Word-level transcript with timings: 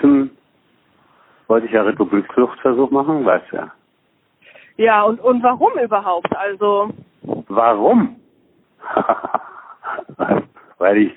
2017 0.00 0.30
wollte 1.46 1.66
ich 1.66 1.72
ja 1.72 1.82
Republikfluchtversuch 1.82 2.90
machen, 2.90 3.24
weißt 3.24 3.46
du 3.50 3.56
ja. 3.56 3.72
Ja, 4.76 5.02
und, 5.02 5.20
und 5.20 5.42
warum 5.42 5.72
überhaupt? 5.82 6.34
Also. 6.36 6.90
Warum? 7.48 8.16
Weil 10.78 10.98
ich 10.98 11.14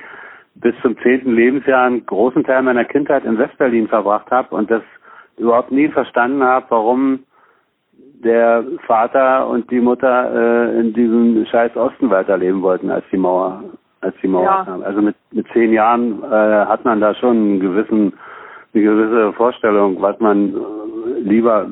bis 0.56 0.74
zum 0.82 0.98
zehnten 1.00 1.34
Lebensjahr 1.34 1.86
einen 1.86 2.06
großen 2.06 2.44
Teil 2.44 2.64
meiner 2.64 2.86
Kindheit 2.86 3.24
in 3.26 3.38
Westberlin 3.38 3.88
verbracht 3.88 4.30
habe 4.32 4.56
und 4.56 4.72
das 4.72 4.82
überhaupt 5.38 5.72
nie 5.72 5.90
verstanden 5.90 6.44
habe, 6.44 6.66
warum 6.70 7.24
der 8.24 8.64
Vater 8.86 9.48
und 9.48 9.70
die 9.72 9.80
Mutter 9.80 10.32
äh, 10.34 10.80
in 10.80 10.94
diesem 10.94 11.46
scheiß 11.46 11.76
Osten 11.76 12.10
weiterleben 12.10 12.62
wollten, 12.62 12.92
als 12.92 13.04
die 13.12 13.18
Mauer, 13.18 13.64
als 14.02 14.16
die 14.22 14.28
Mauer 14.28 14.44
Ja. 14.44 14.66
kam. 14.66 14.84
Also 14.84 15.02
mit, 15.02 15.16
mit 15.32 15.48
zehn 15.54 15.74
Jahren 15.74 16.24
äh, 16.24 16.66
hat 16.66 16.86
man 16.86 17.00
da 17.02 17.16
schon 17.16 17.38
einen 17.38 17.60
gewissen, 17.60 18.14
eine 18.74 18.84
gewisse 18.84 19.34
Vorstellung, 19.34 20.02
was 20.02 20.20
man 20.20 20.54
äh, 20.54 21.20
lieber 21.22 21.70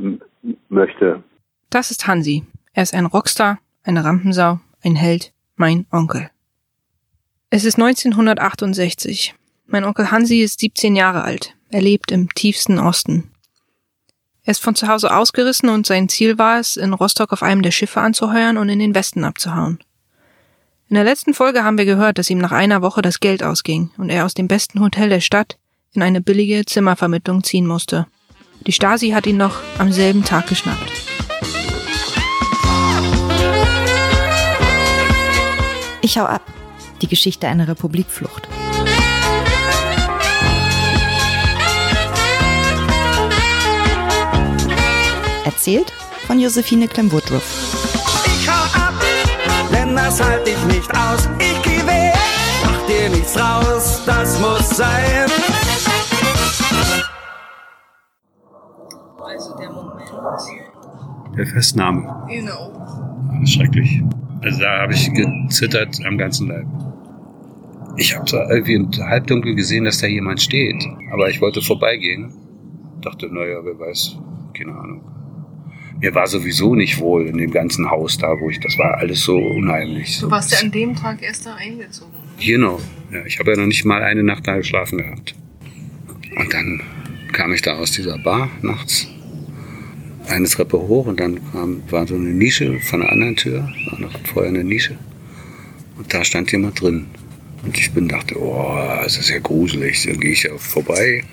möchte. 0.69 1.23
Das 1.69 1.91
ist 1.91 2.07
Hansi. 2.07 2.43
Er 2.73 2.83
ist 2.83 2.93
ein 2.93 3.05
Rockstar, 3.05 3.59
eine 3.83 4.03
Rampensau, 4.03 4.59
ein 4.83 4.95
Held, 4.95 5.33
mein 5.55 5.85
Onkel. 5.91 6.29
Es 7.49 7.65
ist 7.65 7.79
1968. 7.79 9.35
Mein 9.67 9.83
Onkel 9.83 10.11
Hansi 10.11 10.41
ist 10.41 10.59
17 10.59 10.95
Jahre 10.95 11.23
alt. 11.23 11.55
Er 11.69 11.81
lebt 11.81 12.11
im 12.11 12.29
tiefsten 12.33 12.79
Osten. 12.79 13.31
Er 14.43 14.51
ist 14.51 14.63
von 14.63 14.75
zu 14.75 14.87
Hause 14.87 15.15
ausgerissen 15.15 15.69
und 15.69 15.85
sein 15.85 16.09
Ziel 16.09 16.37
war 16.39 16.59
es, 16.59 16.75
in 16.75 16.93
Rostock 16.93 17.33
auf 17.33 17.43
einem 17.43 17.61
der 17.61 17.71
Schiffe 17.71 18.01
anzuheuern 18.01 18.57
und 18.57 18.69
in 18.69 18.79
den 18.79 18.95
Westen 18.95 19.23
abzuhauen. 19.23 19.79
In 20.87 20.95
der 20.95 21.03
letzten 21.03 21.35
Folge 21.35 21.63
haben 21.63 21.77
wir 21.77 21.85
gehört, 21.85 22.17
dass 22.17 22.31
ihm 22.31 22.39
nach 22.39 22.51
einer 22.51 22.81
Woche 22.81 23.03
das 23.03 23.19
Geld 23.19 23.43
ausging 23.43 23.91
und 23.97 24.09
er 24.09 24.25
aus 24.25 24.33
dem 24.33 24.47
besten 24.47 24.79
Hotel 24.79 25.09
der 25.09 25.19
Stadt 25.19 25.59
in 25.93 26.01
eine 26.01 26.21
billige 26.21 26.65
Zimmervermittlung 26.65 27.43
ziehen 27.43 27.65
musste. 27.65 28.05
Die 28.67 28.71
Stasi 28.71 29.11
hat 29.11 29.25
ihn 29.25 29.37
noch 29.37 29.57
am 29.77 29.91
selben 29.91 30.23
Tag 30.23 30.47
geschnappt. 30.47 30.91
Ich 36.01 36.17
hau 36.17 36.25
ab. 36.25 36.41
Die 37.01 37.07
Geschichte 37.07 37.47
einer 37.47 37.67
Republikflucht. 37.67 38.47
Erzählt 45.45 45.91
von 46.27 46.39
Josephine 46.39 46.87
Clem-Woodruff. 46.87 47.43
Ich 48.25 48.49
hau 48.49 48.79
ab, 48.79 48.93
denn 49.71 49.95
das 49.95 50.21
halt 50.21 50.47
ich 50.47 50.63
nicht 50.65 50.89
aus. 50.95 51.29
Ich 51.39 51.61
geh 51.63 51.85
weg, 51.87 52.13
mach 52.63 52.85
dir 52.87 53.09
nichts 53.09 53.37
raus, 53.37 54.01
das 54.05 54.39
muss 54.39 54.69
sein. 54.69 55.29
Der 61.37 61.45
Festnahme. 61.45 62.25
Genau. 62.29 62.71
Das 63.31 63.43
ist 63.43 63.53
schrecklich. 63.53 64.01
Also 64.41 64.59
da 64.59 64.81
habe 64.81 64.93
ich 64.93 65.11
gezittert 65.13 65.99
am 66.05 66.17
ganzen 66.17 66.47
Leib. 66.47 66.65
Ich 67.97 68.15
habe 68.15 68.25
zwar 68.25 68.49
irgendwie 68.49 68.75
im 68.75 68.89
Halbdunkel 68.91 69.55
gesehen, 69.55 69.83
dass 69.83 69.99
da 69.99 70.07
jemand 70.07 70.41
steht, 70.41 70.85
aber 71.11 71.29
ich 71.29 71.41
wollte 71.41 71.61
vorbeigehen. 71.61 72.33
Dachte, 73.01 73.27
naja, 73.33 73.59
wer 73.63 73.77
weiß, 73.77 74.17
keine 74.53 74.71
Ahnung. 74.71 75.01
Mir 75.99 76.15
war 76.15 76.27
sowieso 76.27 76.75
nicht 76.75 76.99
wohl 76.99 77.27
in 77.27 77.37
dem 77.37 77.51
ganzen 77.51 77.89
Haus 77.91 78.17
da, 78.17 78.39
wo 78.39 78.49
ich, 78.49 78.59
das 78.61 78.77
war 78.77 78.97
alles 78.97 79.23
so 79.23 79.37
unheimlich. 79.37 80.19
Du 80.19 80.31
warst 80.31 80.51
ja 80.51 80.59
an 80.59 80.71
dem 80.71 80.95
Tag 80.95 81.21
erst 81.21 81.45
da 81.45 81.55
eingezogen. 81.55 82.13
Genau. 82.39 82.79
Ja, 83.11 83.25
ich 83.25 83.39
habe 83.39 83.51
ja 83.51 83.57
noch 83.57 83.65
nicht 83.65 83.83
mal 83.83 84.01
eine 84.01 84.23
Nacht 84.23 84.47
da 84.47 84.55
geschlafen 84.55 84.99
gehabt. 84.99 85.35
Und 86.37 86.53
dann 86.53 86.81
kam 87.33 87.51
ich 87.51 87.61
da 87.61 87.75
aus 87.75 87.91
dieser 87.91 88.17
Bar 88.17 88.49
nachts 88.61 89.09
eine 90.29 90.47
Treppe 90.47 90.77
hoch 90.77 91.07
und 91.07 91.19
dann 91.19 91.39
kam, 91.51 91.81
war 91.89 92.07
so 92.07 92.15
eine 92.15 92.29
Nische 92.29 92.79
von 92.79 93.01
einer 93.01 93.11
anderen 93.11 93.35
Tür, 93.35 93.71
war 93.89 93.99
noch 93.99 94.13
vorher 94.25 94.49
eine 94.49 94.63
Nische. 94.63 94.97
Und 95.97 96.13
da 96.13 96.23
stand 96.23 96.51
jemand 96.51 96.79
drin. 96.79 97.07
Und 97.63 97.77
ich 97.77 97.91
bin 97.91 98.07
dachte, 98.07 98.39
oh, 98.39 98.73
das 99.03 99.17
ist 99.17 99.29
ja 99.29 99.39
gruselig. 99.39 100.03
Dann 100.03 100.19
gehe 100.19 100.31
ich 100.31 100.43
ja 100.43 100.57
vorbei. 100.57 101.23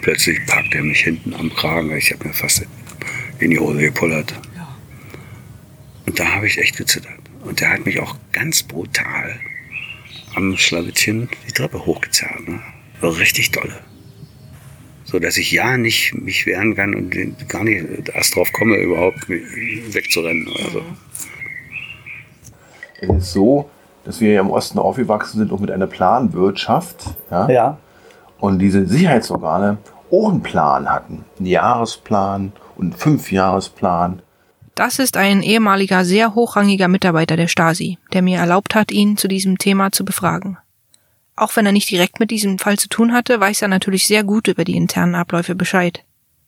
Plötzlich 0.00 0.38
packt 0.46 0.74
er 0.74 0.82
mich 0.82 1.00
hinten 1.00 1.34
am 1.34 1.52
Kragen. 1.54 1.94
Ich 1.96 2.10
habe 2.12 2.28
mir 2.28 2.34
fast 2.34 2.64
in 3.38 3.50
die 3.50 3.58
Hose 3.58 3.78
gepullert. 3.78 4.34
Und 6.06 6.18
da 6.18 6.26
habe 6.36 6.46
ich 6.46 6.56
echt 6.58 6.76
gezittert. 6.78 7.18
Und 7.44 7.60
der 7.60 7.70
hat 7.70 7.84
mich 7.84 8.00
auch 8.00 8.16
ganz 8.32 8.62
brutal 8.62 9.38
am 10.34 10.56
Schlawittchen 10.56 11.28
die 11.46 11.52
Treppe 11.52 11.84
hochgezerrt. 11.84 12.48
Ne? 12.48 12.60
Richtig 13.02 13.50
dolle. 13.50 13.78
So 15.10 15.18
dass 15.18 15.38
ich 15.38 15.50
ja 15.50 15.78
nicht 15.78 16.14
mich 16.14 16.44
wehren 16.44 16.76
kann 16.76 16.94
und 16.94 17.48
gar 17.48 17.64
nicht 17.64 18.08
erst 18.14 18.36
drauf 18.36 18.52
komme, 18.52 18.76
überhaupt 18.76 19.26
wegzurennen 19.28 20.46
oder 20.48 20.70
so. 20.70 20.82
Es 23.00 23.08
ist 23.08 23.32
so, 23.32 23.70
dass 24.04 24.20
wir 24.20 24.32
ja 24.32 24.40
im 24.40 24.50
Osten 24.50 24.78
aufgewachsen 24.78 25.38
sind 25.38 25.50
und 25.50 25.62
mit 25.62 25.70
einer 25.70 25.86
Planwirtschaft. 25.86 27.04
Ja? 27.30 27.48
Ja. 27.48 27.78
Und 28.38 28.58
diese 28.58 28.86
Sicherheitsorgane 28.86 29.78
auch 30.12 30.30
einen 30.30 30.42
Plan 30.42 30.90
hatten. 30.90 31.24
Einen 31.38 31.46
Jahresplan 31.46 32.52
und 32.76 32.84
einen 32.84 32.92
Fünfjahresplan. 32.92 34.20
Das 34.74 34.98
ist 34.98 35.16
ein 35.16 35.42
ehemaliger 35.42 36.04
sehr 36.04 36.34
hochrangiger 36.34 36.86
Mitarbeiter 36.86 37.36
der 37.36 37.48
Stasi, 37.48 37.98
der 38.12 38.22
mir 38.22 38.38
erlaubt 38.38 38.74
hat, 38.74 38.92
ihn 38.92 39.16
zu 39.16 39.26
diesem 39.26 39.58
Thema 39.58 39.90
zu 39.90 40.04
befragen. 40.04 40.58
Auch 41.38 41.54
wenn 41.54 41.66
er 41.66 41.72
nicht 41.72 41.88
direkt 41.88 42.18
mit 42.18 42.32
diesem 42.32 42.58
Fall 42.58 42.78
zu 42.78 42.88
tun 42.88 43.12
hatte, 43.12 43.38
weiß 43.38 43.62
er 43.62 43.68
natürlich 43.68 44.08
sehr 44.08 44.24
gut 44.24 44.48
über 44.48 44.64
die 44.64 44.76
internen 44.76 45.14
Abläufe 45.14 45.54
Bescheid. 45.54 46.02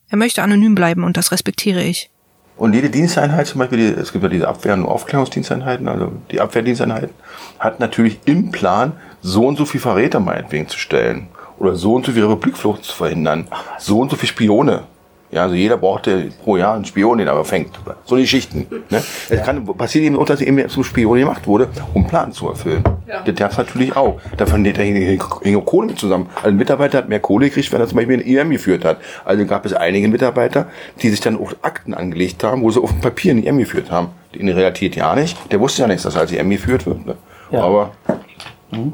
Er 0.09 0.17
möchte 0.17 0.43
anonym 0.43 0.75
bleiben 0.75 1.05
und 1.05 1.15
das 1.15 1.31
respektiere 1.31 1.81
ich. 1.81 2.09
Und 2.57 2.73
jede 2.73 2.89
Diensteinheit, 2.89 3.47
zum 3.47 3.59
Beispiel, 3.59 3.77
die, 3.77 3.99
es 4.01 4.11
gibt 4.11 4.21
ja 4.23 4.29
diese 4.29 4.49
Abwehr- 4.49 4.73
und 4.73 4.85
Aufklärungsdiensteinheiten, 4.85 5.87
also 5.87 6.11
die 6.29 6.41
Abwehrdiensteinheiten, 6.41 7.11
hat 7.57 7.79
natürlich 7.79 8.19
im 8.25 8.51
Plan, 8.51 8.91
so 9.21 9.47
und 9.47 9.57
so 9.57 9.65
viel 9.65 9.79
Verräter 9.79 10.19
meinetwegen 10.19 10.67
zu 10.67 10.77
stellen. 10.77 11.29
Oder 11.57 11.75
so 11.75 11.95
und 11.95 12.05
so 12.05 12.11
viel 12.11 12.25
Republikflucht 12.25 12.83
zu 12.83 12.93
verhindern. 12.93 13.47
So 13.79 13.99
und 13.99 14.11
so 14.11 14.17
viel 14.17 14.27
Spione. 14.27 14.83
Ja, 15.31 15.43
also 15.43 15.55
jeder 15.55 15.77
brauchte 15.77 16.29
pro 16.43 16.57
Jahr 16.57 16.75
einen 16.75 16.83
Spion, 16.83 17.17
den 17.17 17.27
er 17.27 17.33
aber 17.33 17.45
fängt. 17.45 17.79
So 18.05 18.17
die 18.17 18.27
Schichten. 18.27 18.67
Ne? 18.89 19.01
Es 19.29 19.43
kann 19.43 19.65
passiert 19.65 20.03
eben 20.03 20.17
auch, 20.17 20.25
dass 20.25 20.41
er 20.41 20.47
eben 20.47 20.67
zum 20.67 20.83
Spion 20.83 21.17
gemacht 21.17 21.47
wurde, 21.47 21.69
um 21.93 22.01
einen 22.01 22.09
Plan 22.09 22.31
zu 22.33 22.49
erfüllen. 22.49 22.83
Das 23.25 23.35
gab's 23.35 23.57
natürlich 23.57 23.95
auch. 23.95 24.19
Da 24.35 24.45
verdient 24.45 24.77
er 24.77 24.83
hing 24.83 25.21
hing 25.41 25.65
Kohle 25.65 25.87
mit 25.87 25.99
zusammen. 25.99 26.29
Also 26.35 26.49
ein 26.49 26.57
Mitarbeiter 26.57 26.97
hat 26.97 27.09
mehr 27.09 27.21
Kohle 27.21 27.47
gekriegt, 27.47 27.71
wenn 27.71 27.79
er 27.79 27.87
zum 27.87 27.95
Beispiel 27.97 28.19
ein 28.19 28.25
EM 28.25 28.49
geführt 28.49 28.83
hat. 28.83 28.97
Also 29.23 29.45
gab 29.45 29.65
es 29.65 29.73
einige 29.73 30.09
Mitarbeiter, 30.09 30.67
die 31.01 31.09
sich 31.09 31.21
dann 31.21 31.37
auch 31.37 31.53
Akten 31.61 31.93
angelegt 31.93 32.43
haben, 32.43 32.61
wo 32.61 32.69
sie 32.69 32.81
auf 32.81 32.91
dem 32.91 32.99
Papier 32.99 33.33
ein 33.33 33.45
EM 33.45 33.57
geführt 33.57 33.89
haben. 33.89 34.09
In 34.33 34.47
der 34.47 34.57
Realität 34.57 34.97
ja 34.97 35.15
nicht. 35.15 35.37
Der 35.51 35.61
wusste 35.61 35.83
ja 35.83 35.87
nichts, 35.87 36.03
dass 36.03 36.15
er 36.15 36.21
als 36.21 36.33
EM 36.33 36.49
geführt 36.49 36.85
wird. 36.85 37.05
Ne? 37.05 37.15
Ja. 37.51 37.63
Aber 37.63 37.91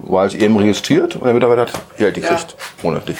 war 0.03 0.21
als 0.21 0.35
EM 0.35 0.55
registriert 0.57 1.15
und 1.15 1.25
der 1.25 1.33
Mitarbeiter 1.33 1.61
hat 1.61 1.97
Geld 1.97 2.15
gekriegt. 2.15 2.55
Monatlich. 2.83 3.17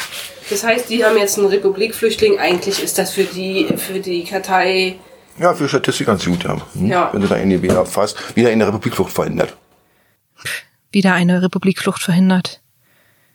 Das 0.50 0.64
heißt, 0.64 0.90
die 0.90 1.04
haben 1.04 1.18
jetzt 1.18 1.38
einen 1.38 1.48
Republikflüchtling. 1.48 2.40
Eigentlich 2.40 2.82
ist 2.82 2.98
das 2.98 3.12
für 3.12 3.24
die, 3.24 3.68
für 3.78 4.00
die 4.00 4.24
Kartei. 4.24 4.96
Ja, 5.40 5.54
für 5.54 5.68
Statistik 5.68 6.08
ganz 6.08 6.26
gut, 6.26 6.44
ja. 6.44 6.58
Hm? 6.74 6.88
Ja. 6.88 7.10
Wenn 7.12 7.22
sie 7.22 7.28
da 7.28 7.38
NEB 7.38 7.66
erfasst, 7.66 8.36
wieder 8.36 8.52
in 8.52 8.60
der 8.60 8.70
Republikflucht 8.70 9.12
verhindert. 9.12 9.56
Wieder 10.92 11.14
eine 11.14 11.42
Republikflucht 11.42 12.02
verhindert. 12.02 12.62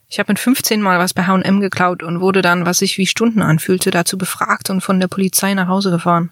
Ich 0.09 0.19
habe 0.19 0.33
mit 0.33 0.39
15 0.39 0.83
Mal 0.83 0.99
was 0.99 1.15
bei 1.15 1.25
H&M 1.27 1.61
geklaut 1.61 2.03
und 2.03 2.21
wurde 2.21 2.43
dann, 2.43 2.67
was 2.67 2.78
sich 2.78 2.99
wie 2.99 3.06
Stunden 3.06 3.41
anfühlte, 3.41 3.91
dazu 3.91 4.19
befragt 4.19 4.69
und 4.69 4.81
von 4.81 5.00
der 5.00 5.09
Polizei 5.09 5.55
nach 5.55 5.69
Hause 5.69 5.91
gefahren. 5.91 6.31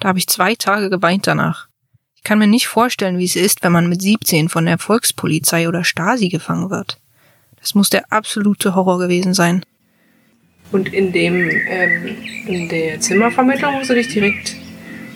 Da 0.00 0.08
habe 0.08 0.18
ich 0.18 0.28
zwei 0.28 0.54
Tage 0.54 0.88
geweint 0.88 1.26
danach. 1.26 1.68
Ich 2.14 2.22
kann 2.22 2.38
mir 2.38 2.46
nicht 2.46 2.68
vorstellen, 2.68 3.18
wie 3.18 3.24
es 3.24 3.36
ist, 3.36 3.62
wenn 3.62 3.72
man 3.72 3.88
mit 3.88 4.02
17 4.02 4.48
von 4.48 4.66
der 4.66 4.78
Volkspolizei 4.78 5.68
oder 5.68 5.84
Stasi 5.84 6.28
gefangen 6.28 6.70
wird. 6.70 6.98
Das 7.60 7.74
muss 7.74 7.90
der 7.90 8.12
absolute 8.12 8.74
Horror 8.74 8.98
gewesen 8.98 9.34
sein. 9.34 9.64
Und 10.70 10.92
in 10.92 11.12
dem, 11.12 11.50
ähm, 11.50 12.16
in 12.46 12.68
der 12.68 13.00
Zimmervermittlung, 13.00 13.80
wo 13.80 13.84
sie 13.84 13.94
dich 13.94 14.08
direkt 14.08 14.56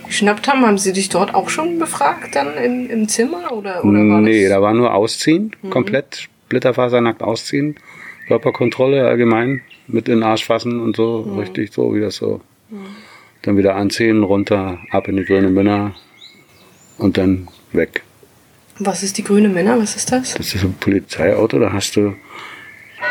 geschnappt 0.06 0.48
haben, 0.48 0.64
haben 0.66 0.78
sie 0.78 0.92
dich 0.92 1.08
dort 1.08 1.34
auch 1.34 1.48
schon 1.48 1.78
befragt, 1.78 2.34
dann 2.34 2.56
im, 2.56 2.88
im 2.88 3.08
Zimmer? 3.08 3.52
Oder, 3.52 3.84
oder 3.84 3.98
war 3.98 4.20
nee, 4.20 4.48
da 4.48 4.62
war 4.62 4.72
nur 4.72 4.94
Ausziehen, 4.94 5.54
komplett 5.70 6.28
splitterfasernackt 6.46 7.22
ausziehen. 7.22 7.76
Körperkontrolle 8.28 9.06
allgemein, 9.06 9.62
mit 9.88 10.08
in 10.08 10.20
den 10.20 10.22
Arsch 10.22 10.44
fassen 10.44 10.80
und 10.80 10.96
so, 10.96 11.20
richtig 11.38 11.72
so, 11.72 11.94
wie 11.94 12.00
das 12.00 12.16
so. 12.16 12.40
Dann 13.42 13.56
wieder 13.56 13.74
anziehen, 13.74 14.22
runter, 14.22 14.78
ab 14.90 15.08
in 15.08 15.16
die 15.16 15.24
grüne 15.24 15.50
Männer 15.50 15.94
und 16.98 17.18
dann 17.18 17.48
weg. 17.72 18.02
Was 18.78 19.02
ist 19.02 19.18
die 19.18 19.24
grüne 19.24 19.48
Männer? 19.48 19.78
Was 19.78 19.96
ist 19.96 20.12
das? 20.12 20.34
Das 20.34 20.54
ist 20.54 20.62
ein 20.62 20.74
Polizeiauto, 20.74 21.58
da 21.58 21.72
hast 21.72 21.96
du 21.96 22.14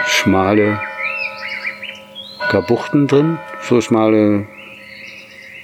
schmale 0.08 0.80
Kabuchten 2.52 3.08
drin, 3.08 3.40
so 3.62 3.80
schmale 3.80 4.46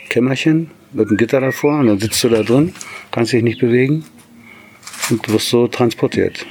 Kämmerchen 0.10 0.72
mit 0.94 1.10
einem 1.10 1.18
Gitter 1.18 1.42
davor 1.42 1.80
und 1.80 1.88
dann 1.88 2.00
sitzt 2.00 2.24
du 2.24 2.30
da 2.30 2.44
drin, 2.44 2.74
kannst 3.12 3.34
dich 3.34 3.44
nicht 3.44 3.60
bewegen 3.60 4.06
und 5.10 5.28
wirst 5.30 5.50
so 5.50 5.68
transportiert. 5.68 6.46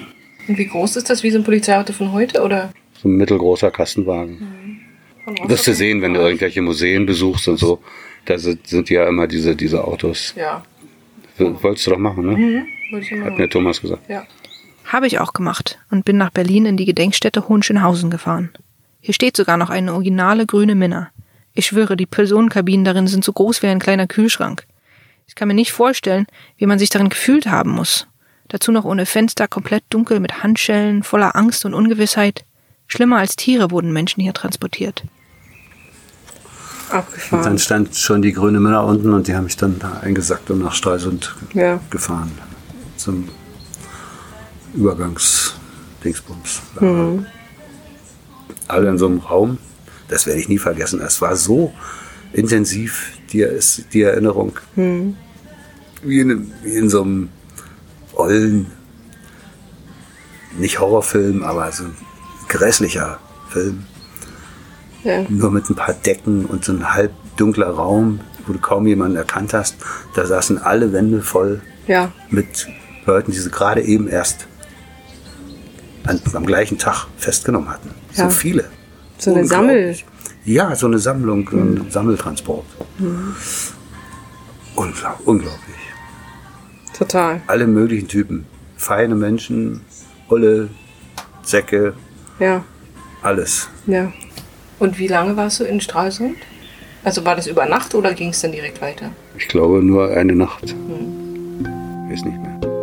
Und 0.47 0.59
wie 0.59 0.67
groß 0.67 0.97
ist 0.97 1.09
das? 1.09 1.23
Wie 1.23 1.31
so 1.31 1.39
ein 1.39 1.45
Polizeiauto 1.45 1.95
von 1.95 2.13
heute? 2.13 2.43
Oder? 2.43 2.71
So 3.03 3.09
ein 3.09 3.17
mittelgroßer 3.17 3.71
Kastenwagen. 3.71 4.83
Rostock 5.27 5.49
Wirst 5.49 5.67
du 5.69 5.73
sehen, 5.75 6.03
wenn 6.03 6.13
du 6.13 6.21
irgendwelche 6.21 6.61
Museen 6.61 7.07
besuchst 7.07 7.49
und 7.49 7.57
so. 7.57 7.81
Da 8.27 8.37
sind, 8.39 8.67
sind 8.67 8.91
ja 8.91 9.09
immer 9.09 9.27
diese, 9.27 9.57
diese 9.57 9.83
Autos. 9.85 10.35
Ja, 10.37 10.63
W- 11.39 11.53
Wolltest 11.63 11.87
du 11.87 11.93
doch 11.93 11.99
machen, 11.99 12.27
ne? 12.27 12.67
würde 12.91 13.05
ich 13.07 13.25
Hat 13.25 13.39
mir 13.39 13.49
Thomas 13.49 13.81
gesagt. 13.81 14.09
Ja. 14.11 14.25
Habe 14.85 15.07
ich 15.07 15.19
auch 15.19 15.33
gemacht 15.33 15.79
und 15.91 16.05
bin 16.05 16.19
nach 16.19 16.31
Berlin 16.31 16.67
in 16.67 16.77
die 16.77 16.85
Gedenkstätte 16.85 17.49
Hohenschönhausen 17.49 18.11
gefahren. 18.11 18.51
Hier 19.07 19.15
steht 19.15 19.37
sogar 19.37 19.57
noch 19.57 19.71
eine 19.71 19.93
originale 19.95 20.47
grüne 20.47 20.75
Minna. 20.75 21.11
Ich 21.55 21.67
schwöre, 21.67 21.97
die 21.97 22.07
Personenkabinen 22.07 22.85
darin 22.85 23.07
sind 23.07 23.23
so 23.25 23.33
groß 23.33 23.63
wie 23.63 23.69
ein 23.69 23.79
kleiner 23.79 24.09
Kühlschrank. 24.09 24.67
Ich 25.29 25.37
kann 25.37 25.47
mir 25.47 25.55
nicht 25.55 25.71
vorstellen, 25.71 26.27
wie 26.57 26.67
man 26.67 26.81
sich 26.81 26.91
darin 26.91 27.09
gefühlt 27.09 27.47
haben 27.47 27.71
muss. 27.71 28.09
Dazu 28.49 28.73
noch 28.73 28.85
ohne 28.85 29.07
Fenster, 29.07 29.47
komplett 29.47 29.85
dunkel 29.91 30.19
mit 30.19 30.43
Handschellen, 30.43 31.05
voller 31.05 31.37
Angst 31.37 31.65
und 31.65 31.73
Ungewissheit. 31.73 32.45
Schlimmer 32.89 33.19
als 33.19 33.37
Tiere 33.37 33.71
wurden 33.71 33.93
Menschen 33.93 34.23
hier 34.25 34.35
transportiert. 34.35 35.05
Und 36.91 36.97
Abgefahren. 36.97 37.45
dann 37.45 37.59
stand 37.61 37.95
schon 37.95 38.23
die 38.23 38.33
grüne 38.33 38.59
Männer 38.59 38.85
unten 38.85 39.13
und 39.15 39.29
die 39.29 39.37
haben 39.37 39.45
mich 39.45 39.57
dann 39.57 39.79
da 39.79 40.01
eingesackt 40.03 40.51
und 40.51 40.65
nach 40.65 40.75
Stralsund 40.75 41.33
Ja. 41.55 41.79
gefahren. 41.91 42.33
Zum 42.97 43.29
Übergangsdingsbums. 44.75 46.61
Alle 48.69 48.89
in 48.89 48.99
so 48.99 49.07
einem 49.07 49.19
Raum. 49.19 49.59
Das 50.09 50.27
werde 50.27 50.41
ich 50.41 50.49
nie 50.49 50.59
vergessen. 50.59 51.01
Es 51.01 51.21
war 51.21 51.37
so 51.37 51.73
intensiv, 52.33 53.13
die, 53.33 53.41
ist 53.41 53.87
die 53.93 54.03
Erinnerung. 54.03 54.53
Wie, 56.03 56.21
in, 56.21 56.53
wie 56.63 56.77
in 56.77 56.89
so 56.89 57.03
einem 57.03 57.29
ollen, 58.15 58.67
nicht 60.59 60.81
Horrorfilm, 60.81 61.43
aber 61.43 61.71
so 61.73 61.85
ein 61.85 61.97
grässlicher 62.49 63.19
Film 63.51 63.85
Ja. 65.03 65.25
nur 65.29 65.51
mit 65.51 65.69
ein 65.69 65.75
paar 65.75 65.95
Decken 65.95 66.47
und 66.47 66.65
so 66.65 66.73
ein 66.73 66.95
halb 66.95 67.13
dunkler 67.37 67.71
Raum, 67.71 68.21
wo 68.47 68.53
du 68.53 68.59
kaum 68.59 68.87
jemanden 68.87 69.17
erkannt 69.17 69.53
hast. 69.53 69.77
Da 70.15 70.25
saßen 70.27 70.59
alle 70.59 70.93
Wände 70.93 71.23
voll 71.23 71.61
ja. 71.87 72.13
mit 72.31 72.69
Leuten, 73.05 73.33
die 73.33 73.39
sie 73.39 73.51
gerade 73.51 73.83
eben 73.83 74.09
erst 74.09 74.47
an, 76.07 76.21
am 76.35 76.47
gleichen 76.47 76.79
Tag 76.79 77.07
festgenommen 77.17 77.69
hatten. 77.71 77.91
Ja. 78.15 78.25
So 78.25 78.31
viele. 78.31 78.65
So 79.19 79.33
eine 79.33 79.43
Unglaublich. 79.43 80.05
Ja, 80.45 80.75
so 80.77 80.87
eine 80.87 80.99
Sammlung, 80.99 81.49
so 81.51 81.57
ein 81.57 81.87
Sammeltransport. 81.91 82.65
Unglaub, 84.75 85.21
unglaublich. 85.25 85.77
Total. 86.97 87.41
Alle 87.47 87.67
möglichen 87.67 88.09
Typen. 88.09 88.47
Feine 88.77 89.15
Menschen, 89.15 89.81
Olle, 90.29 90.69
Säcke, 91.43 91.95
Ja. 92.39 92.63
alles. 93.23 93.69
Ja. 93.87 94.13
Und 94.79 94.99
wie 94.99 95.09
lange 95.09 95.37
warst 95.37 95.61
du 95.61 95.65
in 95.65 95.81
Stralsund? 95.81 96.37
Also 97.05 97.25
war 97.25 97.37
das 97.37 97.47
über 97.47 97.67
Nacht 97.67 97.95
oder 97.95 98.13
ging 98.15 98.31
es 98.31 98.41
dann 98.41 98.53
direkt 98.53 98.81
weiter? 98.83 99.11
Ich 99.39 99.49
glaube 99.49 99.83
nur 99.83 100.11
eine 100.11 100.35
Nacht. 100.35 100.75
Weiß 102.09 102.25
nicht 102.25 102.39
mehr. 102.39 102.76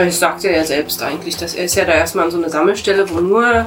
Na, 0.00 0.06
ich 0.06 0.18
sagte 0.18 0.50
ja 0.50 0.64
selbst 0.64 1.02
eigentlich, 1.02 1.36
dass 1.36 1.54
er 1.54 1.64
ist 1.64 1.74
ja 1.74 1.84
da 1.84 1.92
erstmal 1.92 2.24
an 2.24 2.30
so 2.30 2.38
eine 2.38 2.48
Sammelstelle, 2.48 3.08
wo 3.10 3.20
nur 3.20 3.66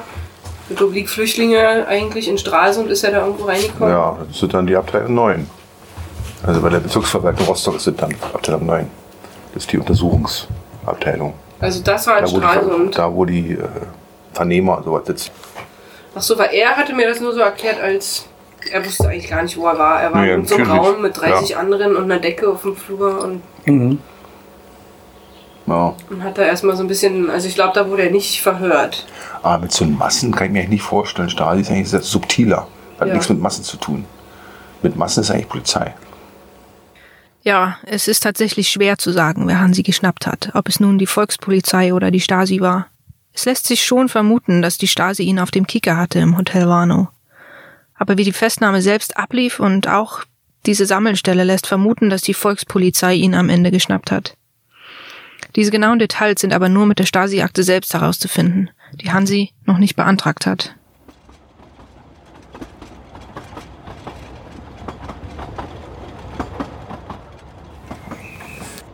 Republik-Flüchtlinge 0.72 1.86
eigentlich 1.88 2.28
in 2.28 2.38
Stralsund 2.40 2.90
ist 2.90 3.04
er 3.04 3.12
da 3.12 3.26
irgendwo 3.26 3.46
reingekommen. 3.46 3.94
Ja, 3.94 4.18
das 4.28 4.40
sind 4.40 4.52
dann 4.54 4.66
die 4.66 4.76
Abteilung 4.76 5.14
9. 5.14 5.48
Also 6.46 6.60
bei 6.62 6.70
der 6.70 6.80
Bezirksverwaltung 6.80 7.46
Rostock 7.46 7.76
ist 7.76 7.86
es 7.88 7.96
dann 7.96 8.16
Abteilung 8.34 8.66
9. 8.66 8.90
Das 9.54 9.64
ist 9.64 9.72
die 9.72 9.78
Untersuchungsabteilung. 9.78 11.36
Also 11.60 11.82
das 11.84 12.08
war 12.08 12.18
in 12.18 12.26
Da 12.26 12.32
wo 12.32 12.36
die, 12.40 12.42
Stralsund. 12.48 12.98
da, 12.98 13.14
wo 13.14 13.26
die 13.26 13.52
äh, 13.52 13.60
Vernehmer 14.34 14.78
und 14.78 14.86
sowas 14.86 15.04
sitzen. 15.06 15.32
Ach 16.16 16.22
so, 16.22 16.36
weil 16.38 16.50
er 16.54 16.76
hatte 16.76 16.94
mir 16.96 17.08
das 17.08 17.20
nur 17.20 17.34
so 17.34 17.42
erklärt, 17.42 17.80
als 17.80 18.26
er 18.72 18.84
wusste 18.84 19.08
eigentlich 19.08 19.30
gar 19.30 19.44
nicht, 19.44 19.56
wo 19.58 19.68
er 19.68 19.78
war. 19.78 20.02
Er 20.02 20.12
war 20.14 20.22
Nee, 20.22 20.34
in 20.34 20.46
so 20.48 20.56
einem. 20.56 20.72
Raum 20.72 21.02
mit 21.02 21.16
30 21.20 21.50
Ja. 21.50 21.58
anderen 21.60 21.96
und 21.96 22.06
einer 22.06 22.20
Decke 22.20 22.50
auf 22.50 22.64
dem 22.64 22.76
Flur 22.76 23.24
und, 23.24 23.42
Ja. 25.66 25.96
und 26.10 26.24
hat 26.24 26.38
da 26.38 26.42
erstmal 26.44 26.76
so 26.76 26.84
ein 26.84 26.88
bisschen, 26.88 27.30
also 27.30 27.48
ich 27.48 27.56
glaube, 27.56 27.72
da 27.74 27.88
wurde 27.90 28.04
er 28.04 28.12
nicht 28.12 28.42
verhört. 28.42 29.06
Aber 29.42 29.60
mit 29.64 29.72
so 29.72 29.86
Massen 29.86 30.32
kann 30.34 30.48
ich 30.48 30.52
mir 30.54 30.60
eigentlich 30.60 30.70
nicht 30.72 30.84
vorstellen. 30.84 31.30
Stasi 31.30 31.62
ist 31.62 31.70
eigentlich 31.72 31.90
sehr 31.90 32.02
subtiler. 32.02 32.68
Hat 33.00 33.08
Ja. 33.08 33.14
nichts 33.14 33.30
mit 33.30 33.40
Massen 33.40 33.64
zu 33.64 33.78
tun. 33.78 34.06
Mit 34.82 34.96
Massen 34.98 35.22
ist 35.22 35.32
eigentlich 35.32 35.48
Polizei. 35.50 35.94
Ja, 37.44 37.78
es 37.86 38.08
ist 38.08 38.22
tatsächlich 38.24 38.70
schwer 38.70 38.98
zu 38.98 39.12
sagen, 39.12 39.48
wer 39.48 39.60
Hansi 39.60 39.84
geschnappt 39.84 40.28
hat, 40.28 40.52
ob 40.54 40.70
es 40.70 40.80
nun 40.80 40.98
die 40.98 41.08
Volkspolizei 41.08 41.94
oder 41.94 42.10
die 42.12 42.22
Stasi 42.22 42.62
war. 42.62 42.88
Es 43.34 43.46
lässt 43.46 43.68
sich 43.68 43.84
schon 43.86 44.10
vermuten, 44.10 44.62
dass 44.62 44.78
die 44.78 44.88
Stasi 44.88 45.24
ihn 45.24 45.40
auf 45.40 45.52
dem 45.52 45.68
Kicker 45.68 45.98
hatte 45.98 46.20
im 46.20 46.38
Hotel 46.38 46.68
Warnow. 46.68 47.08
Aber 47.96 48.18
wie 48.18 48.24
die 48.24 48.32
Festnahme 48.34 48.82
selbst 48.82 49.18
ablief 49.18 49.60
und 49.60 49.88
auch 49.88 50.20
diese 50.66 50.86
Sammelstelle 50.86 51.44
lässt 51.44 51.68
vermuten, 51.68 52.10
dass 52.10 52.22
die 52.22 52.34
Volkspolizei 52.34 53.14
ihn 53.16 53.36
am 53.36 53.50
Ende 53.50 53.72
geschnappt 53.72 54.12
hat. 54.12 54.36
Diese 55.56 55.70
genauen 55.70 56.00
Details 56.00 56.42
sind 56.42 56.52
aber 56.52 56.68
nur 56.68 56.88
mit 56.88 56.98
der 56.98 57.06
Stasi-Akte 57.06 57.64
selbst 57.64 57.94
herauszufinden, 57.94 58.72
die 58.94 59.12
Hansi 59.12 59.52
noch 59.66 59.78
nicht 59.78 59.96
beantragt 59.96 60.48
hat. 60.48 60.76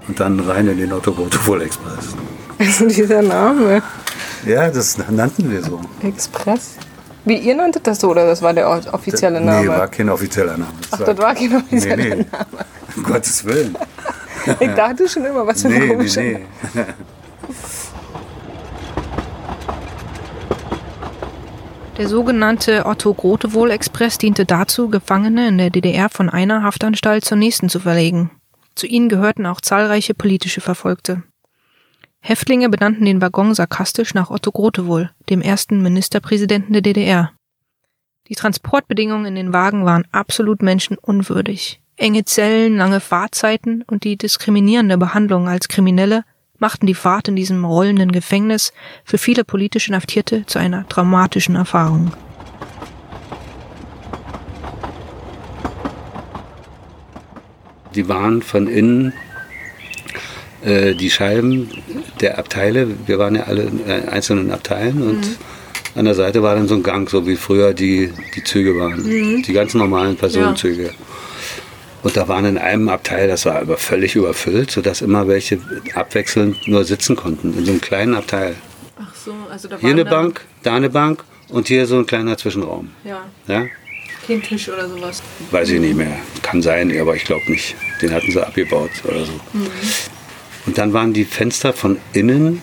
Und 0.08 0.20
dann 0.20 0.40
rein 0.40 0.68
in 0.68 0.78
den 0.78 0.92
Otto 0.92 1.16
Wohl 1.18 1.62
Express. 1.62 2.16
Also 2.60 2.88
dieser 2.90 3.22
Name. 3.22 3.82
Ja, 4.46 4.70
das 4.70 4.98
nannten 4.98 5.50
wir 5.50 5.64
so. 5.64 5.80
Express. 6.04 6.76
Wie 7.24 7.38
ihr 7.38 7.56
nanntet 7.56 7.88
das 7.88 8.02
so 8.02 8.10
oder 8.10 8.26
das 8.26 8.42
war 8.42 8.54
der 8.54 8.68
offizielle 8.92 9.40
Name? 9.40 9.62
Nee, 9.62 9.68
war 9.70 9.88
kein 9.88 10.10
offizieller 10.10 10.58
Name. 10.58 10.68
Ach, 10.92 10.98
das 10.98 11.18
war 11.18 11.36
kein 11.36 11.56
offizieller 11.56 11.96
nee, 11.96 12.16
nee. 12.16 12.26
Name. 12.30 12.66
Um 12.98 13.04
Gottes 13.04 13.46
Willen. 13.46 13.78
Ich 14.60 14.74
dachte 14.74 15.08
schon 15.08 15.26
immer, 15.26 15.46
was 15.46 15.62
für 15.62 15.68
ein 15.68 15.74
Nee, 15.74 15.80
nee, 15.80 15.88
komischer 15.88 16.22
nee. 16.22 16.46
Der 22.00 22.08
sogenannte 22.08 22.86
Otto-Grotewohl-Express 22.86 24.20
diente 24.20 24.46
dazu, 24.46 24.88
Gefangene 24.88 25.50
in 25.50 25.58
der 25.58 25.70
DDR 25.70 26.08
von 26.08 26.30
einer 26.30 26.64
Haftanstalt 26.64 27.26
zur 27.26 27.38
nächsten 27.38 27.68
zu 27.68 27.82
verlegen. 27.82 28.32
Zu 28.74 28.88
ihnen 28.88 29.10
gehörten 29.10 29.46
auch 29.46 29.60
zahlreiche 29.60 30.14
politische 30.14 30.62
Verfolgte. 30.62 31.24
Häftlinge 32.22 32.70
benannten 32.70 33.04
den 33.04 33.22
Waggon 33.22 33.54
sarkastisch 33.54 34.14
nach 34.14 34.30
Otto 34.30 34.54
Grotewohl, 34.54 35.10
dem 35.30 35.42
ersten 35.42 35.82
Ministerpräsidenten 35.82 36.72
der 36.72 36.82
DDR. 36.82 37.34
Die 38.30 38.36
Transportbedingungen 38.36 39.26
in 39.26 39.36
den 39.36 39.52
Wagen 39.52 39.84
waren 39.84 40.08
absolut 40.14 40.62
menschenunwürdig. 40.62 41.82
Enge 42.00 42.24
Zellen, 42.24 42.78
lange 42.78 43.02
Fahrzeiten 43.02 43.84
und 43.86 44.06
die 44.06 44.16
diskriminierende 44.16 44.98
Behandlung 44.98 45.50
als 45.50 45.68
Kriminelle 45.68 46.24
machten 46.58 46.86
die 46.86 46.94
Fahrt 46.94 47.28
in 47.28 47.36
diesem 47.36 47.66
rollenden 47.66 48.14
Gefängnis 48.14 48.72
für 49.04 49.18
viele 49.18 49.44
politisch 49.44 49.90
Inhaftierte 49.90 50.46
zu 50.46 50.60
einer 50.60 50.88
traumatischen 50.88 51.58
Erfahrung. 51.58 52.14
Die 57.96 58.08
waren 58.08 58.44
von 58.44 58.68
innen 58.68 59.12
äh, 60.62 60.96
die 60.96 61.10
Scheiben 61.10 61.70
der 62.22 62.40
Abteile. 62.40 62.88
Wir 63.08 63.20
waren 63.20 63.36
ja 63.36 63.44
alle 63.44 63.64
in 63.64 63.86
äh, 63.90 64.08
einzelnen 64.10 64.52
Abteilen 64.52 65.02
und 65.02 65.38
an 65.96 66.06
der 66.06 66.16
Seite 66.16 66.42
war 66.44 66.56
dann 66.56 66.70
so 66.70 66.76
ein 66.76 66.84
Gang, 66.84 67.10
so 67.10 67.28
wie 67.28 67.36
früher 67.36 67.74
die, 67.74 68.14
die 68.38 68.44
Züge 68.46 68.80
waren. 68.80 69.04
Die 69.42 69.52
ganz 69.52 69.74
normalen 69.74 70.16
Personenzüge. 70.16 70.92
Und 72.02 72.16
da 72.16 72.28
waren 72.28 72.46
in 72.46 72.58
einem 72.58 72.88
Abteil, 72.88 73.28
das 73.28 73.46
war 73.46 73.56
aber 73.58 73.78
völlig 73.78 74.16
überfüllt, 74.16 74.72
sodass 74.72 75.02
immer 75.02 75.28
welche 75.28 75.60
abwechselnd 75.96 76.68
nur 76.68 76.86
sitzen 76.86 77.16
konnten, 77.16 77.58
in 77.58 77.66
so 77.66 77.72
einem 77.72 77.82
kleinen 77.82 78.16
Abteil. 78.16 78.56
Ach 78.98 79.14
so, 79.16 79.34
also 79.52 79.68
da 79.68 79.78
Hier 79.80 79.90
eine 79.92 80.06
Bank, 80.06 80.46
da 80.64 80.76
eine 80.76 80.90
Bank 80.90 81.24
und 81.50 81.68
hier 81.68 81.86
so 81.88 81.98
ein 81.98 82.06
kleiner 82.06 82.38
Zwischenraum. 82.38 82.92
Ja, 83.04 83.26
Ja? 83.48 83.66
kein 84.26 84.42
Tisch 84.44 84.70
oder 84.70 84.88
sowas. 84.88 85.24
Weiß 85.50 85.70
ich 85.70 85.80
nicht 85.80 85.96
mehr. 85.96 86.16
Kann 86.44 86.62
sein, 86.62 86.96
aber 87.02 87.16
ich 87.16 87.24
glaube 87.26 87.52
nicht. 87.52 87.76
Den 88.02 88.14
hatten 88.14 88.32
sie 88.32 88.46
abgebaut 88.46 88.92
oder 89.04 89.26
so. 89.26 89.32
Und 90.68 90.78
dann 90.78 90.94
waren 90.94 91.14
die 91.14 91.26
Fenster 91.26 91.74
von 91.74 91.98
innen 92.14 92.62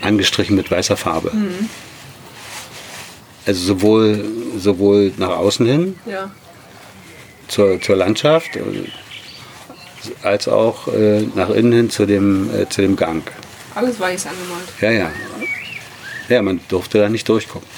angestrichen 0.00 0.56
mit 0.56 0.70
weißer 0.70 0.96
Farbe. 0.96 1.30
Also 3.46 3.60
sowohl, 3.64 4.24
sowohl 4.58 5.12
nach 5.18 5.30
außen 5.30 5.64
hin, 5.66 5.96
Ja. 6.04 6.30
Zur, 7.50 7.80
zur 7.80 7.96
Landschaft, 7.96 8.56
äh, 8.56 8.62
als 10.22 10.48
auch 10.48 10.88
äh, 10.88 11.22
nach 11.34 11.50
innen 11.50 11.72
hin 11.72 11.90
zu 11.90 12.06
dem, 12.06 12.50
äh, 12.54 12.68
zu 12.68 12.82
dem 12.82 12.96
Gang. 12.96 13.22
Alles 13.74 14.00
weiß 14.00 14.26
angemalt. 14.26 14.68
Ja, 14.80 14.90
ja. 14.90 15.10
Ja, 16.28 16.42
man 16.42 16.60
durfte 16.68 16.98
da 16.98 17.08
nicht 17.08 17.28
durchgucken. 17.28 17.68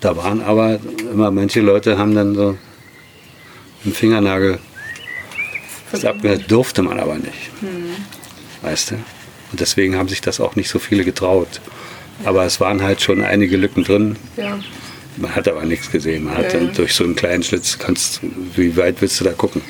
Da 0.00 0.16
waren 0.16 0.42
aber 0.42 0.78
immer, 1.10 1.30
manche 1.30 1.60
Leute 1.60 1.96
haben 1.96 2.14
dann 2.14 2.34
so 2.34 2.58
einen 3.84 3.94
Fingernagel 3.94 4.58
Das 5.92 6.46
durfte 6.46 6.82
man 6.82 6.98
aber 6.98 7.14
nicht. 7.16 7.50
Weißt 8.62 8.90
du? 8.90 8.94
Und 9.52 9.60
deswegen 9.60 9.96
haben 9.96 10.08
sich 10.08 10.20
das 10.20 10.40
auch 10.40 10.56
nicht 10.56 10.68
so 10.68 10.78
viele 10.78 11.04
getraut. 11.04 11.60
Aber 12.24 12.44
es 12.44 12.60
waren 12.60 12.82
halt 12.82 13.00
schon 13.02 13.22
einige 13.22 13.56
Lücken 13.56 13.84
drin. 13.84 14.16
Ja. 14.36 14.58
Man 15.16 15.34
hat 15.34 15.46
aber 15.48 15.64
nichts 15.64 15.90
gesehen. 15.90 16.24
Man 16.24 16.36
hat 16.36 16.52
Ja. 16.52 16.58
dann 16.60 16.72
durch 16.74 16.92
so 16.94 17.04
einen 17.04 17.14
kleinen 17.14 17.42
Schlitz, 17.42 17.78
kannst, 17.78 18.20
wie 18.56 18.76
weit 18.76 19.00
willst 19.00 19.20
du 19.20 19.24
da 19.24 19.32
gucken? 19.32 19.62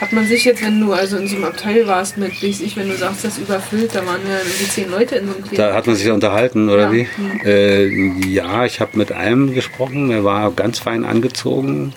Hat 0.00 0.12
man 0.12 0.26
sich 0.26 0.44
jetzt, 0.44 0.62
wenn 0.62 0.80
du 0.80 0.92
also 0.92 1.16
in 1.18 1.28
so 1.28 1.36
einem 1.36 1.44
Abteil 1.44 1.86
warst 1.86 2.16
mit, 2.16 2.40
wie 2.42 2.46
ich, 2.48 2.76
wenn 2.76 2.88
du 2.88 2.96
sagst, 2.96 3.24
das 3.24 3.34
ist 3.36 3.42
überfüllt, 3.42 3.94
da 3.94 4.04
waren 4.06 4.20
ja 4.26 4.38
irgendwie 4.38 4.68
zehn 4.68 4.90
Leute 4.90 5.16
in 5.16 5.26
so 5.28 5.34
einem 5.34 5.44
Da 5.56 5.74
hat 5.74 5.86
man 5.86 5.96
sich 5.96 6.10
unterhalten, 6.10 6.68
oder 6.70 6.84
Ja. 6.84 6.92
wie? 6.92 7.06
Äh, 7.44 8.26
ja, 8.28 8.64
ich 8.64 8.80
habe 8.80 8.96
mit 8.96 9.12
einem 9.12 9.52
gesprochen, 9.54 10.08
der 10.08 10.24
war 10.24 10.50
ganz 10.52 10.78
fein 10.78 11.04
angezogen. 11.04 11.92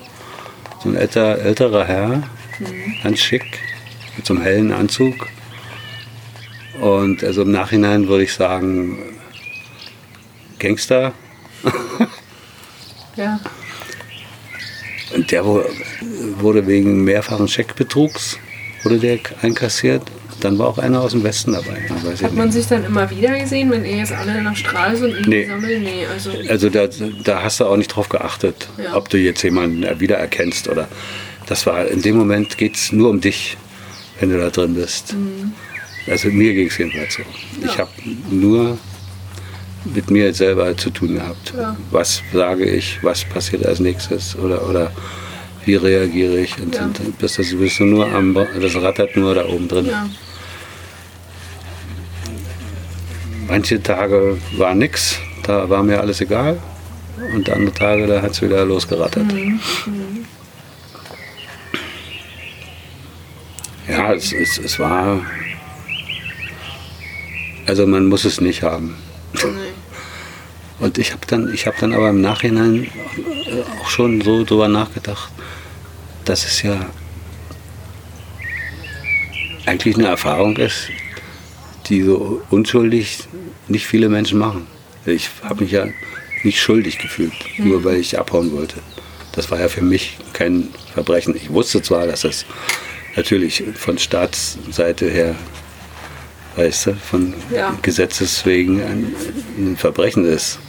So 0.82 0.90
ein 0.90 0.96
älter, 0.96 1.40
älterer 1.40 1.86
Herr, 1.86 2.24
ganz 3.04 3.20
schick, 3.20 3.46
mit 4.18 4.26
so 4.26 4.34
einem 4.34 4.44
hellen 4.44 4.72
Anzug. 4.74 5.28
Und 6.82 7.24
also 7.24 7.44
im 7.44 7.52
Nachhinein 7.52 8.08
würde 8.10 8.24
ich 8.26 8.34
sagen, 8.34 8.98
Gangster. 10.60 11.14
Ja. 13.15 13.39
Und 15.15 15.32
der 15.32 15.46
wurde 15.46 16.65
wegen 16.67 17.03
mehrfachen 17.03 17.48
Scheckbetrugs 17.48 18.38
wurde 18.84 18.98
der 19.00 19.20
einkassiert. 19.41 20.01
Dann 20.39 20.58
war 20.58 20.67
auch 20.67 20.77
einer 20.77 21.00
aus 21.01 21.12
dem 21.12 21.24
Westen 21.24 21.53
dabei. 21.53 21.88
Hat 22.22 22.34
man 22.34 22.48
nicht. 22.48 22.53
sich 22.55 22.67
dann 22.67 22.84
immer 22.84 23.10
wieder 23.10 23.38
gesehen, 23.39 23.70
wenn 23.72 23.86
ihr 23.86 23.98
jetzt 23.98 24.12
alle 24.12 24.41
nach 24.41 24.55
Stralsund 24.58 25.13
irgendwie 25.13 25.29
Nee. 25.29 25.46
sammeln? 25.48 25.84
Nee, 25.84 26.05
also. 26.12 26.32
Also 26.50 26.70
da, 26.70 26.88
da 27.24 27.43
hast 27.43 27.60
du 27.62 27.65
auch 27.65 27.77
nicht 27.77 27.89
drauf 27.89 28.10
geachtet, 28.10 28.67
Ja. 28.84 28.96
ob 28.96 29.08
du 29.10 29.17
jetzt 29.17 29.41
jemanden 29.43 29.86
wiedererkennst 30.00 30.67
oder. 30.67 30.88
Das 31.48 31.65
war 31.65 31.88
in 31.88 32.01
dem 32.01 32.17
Moment 32.17 32.58
geht 32.58 32.75
es 32.75 32.91
nur 32.91 33.10
um 33.10 33.22
dich, 33.22 33.55
wenn 34.20 34.32
du 34.32 34.38
da 34.38 34.50
drin 34.50 34.74
bist. 34.74 35.15
Also 36.08 36.29
mir 36.29 36.53
ging 36.53 36.67
es 36.67 36.77
jedenfalls 36.77 37.13
so. 37.13 37.24
Ich 37.65 37.77
habe 37.77 37.91
nur 38.29 38.77
mit 39.86 40.10
mir 40.10 40.34
selber 40.34 40.75
zu 40.78 40.90
tun 40.90 41.16
gehabt. 41.16 41.54
Ja. 41.58 41.75
Was 41.92 42.22
sage 42.34 42.66
ich, 42.66 43.00
was 43.04 43.25
passiert 43.25 43.66
als 43.66 43.80
nächstes 43.80 44.36
oder, 44.38 44.68
oder 44.70 44.92
wie 45.66 45.75
reagiere 45.75 46.40
ich? 46.40 46.58
Und, 46.60 46.75
Ja. 46.75 46.86
und 46.86 47.00
dann 47.00 47.12
bist 47.13 47.38
du 47.38 47.44
sowieso 47.44 47.84
nur 47.84 48.12
am, 48.12 48.34
das 48.34 48.75
rattert 48.75 49.16
nur 49.16 49.36
da 49.36 49.46
oben 49.46 49.68
drin. 49.68 49.86
Ja. 49.88 50.08
Manche 53.48 53.82
Tage 53.82 54.38
war 54.58 54.74
nix, 54.74 55.20
da 55.44 55.70
war 55.70 55.84
mir 55.84 56.00
alles 56.00 56.22
egal. 56.22 56.60
Und 57.36 57.50
andere 57.50 57.74
Tage, 57.74 58.08
da 58.08 58.22
hat 58.22 58.32
es 58.32 58.42
wieder 58.42 58.66
losgerattert. 58.66 59.32
Ja, 63.88 64.13
es, 64.13 64.32
es, 64.34 64.58
es 64.58 64.80
war. 64.80 65.22
Also 67.68 67.86
man 67.86 68.08
muss 68.08 68.25
es 68.25 68.42
nicht 68.42 68.63
haben. 68.63 68.96
Und 70.84 70.98
ich 70.98 71.13
habe 71.13 71.25
dann, 71.28 71.54
ich 71.54 71.66
habe 71.66 71.78
dann 71.80 71.94
aber 71.94 72.10
im 72.10 72.20
Nachhinein 72.20 72.90
auch 73.80 73.90
schon 73.90 74.20
so 74.20 74.44
drüber 74.44 74.68
nachgedacht, 74.68 75.32
dass 76.25 76.46
es 76.46 76.62
ja 76.62 76.90
eigentlich 79.66 79.96
eine 79.96 80.08
Erfahrung 80.08 80.58
ist, 80.58 80.90
die 81.88 82.02
so 82.02 82.42
unschuldig 82.50 83.20
nicht 83.70 83.88
viele 83.88 84.10
Menschen 84.10 84.40
machen. 84.40 84.68
Ich 85.06 85.30
habe 85.42 85.63
mich 85.63 85.72
ja 85.72 85.88
nicht 86.44 86.60
schuldig 86.60 86.98
gefühlt, 86.98 87.32
nur 87.58 87.86
weil 87.86 87.96
ich 87.96 88.20
abhauen 88.20 88.52
wollte. 88.52 88.75
Das 89.32 89.50
war 89.52 89.62
ja 89.62 89.70
für 89.70 89.82
mich 89.82 90.18
kein 90.34 90.68
Verbrechen. 90.94 91.34
Ich 91.34 91.50
wusste 91.50 91.82
zwar, 91.82 92.08
dass 92.08 92.22
das 92.24 92.46
natürlich 93.16 93.63
von 93.75 93.98
Staatsseite 93.98 95.10
her, 95.10 95.36
weißt 96.58 96.88
du, 96.88 96.96
von 96.96 97.34
Ja. 97.54 97.74
Gesetzes 97.82 98.46
wegen 98.46 98.82
ein, 98.82 99.16
ein 99.58 99.78
Verbrechen 99.78 100.25
ist. 100.25 100.60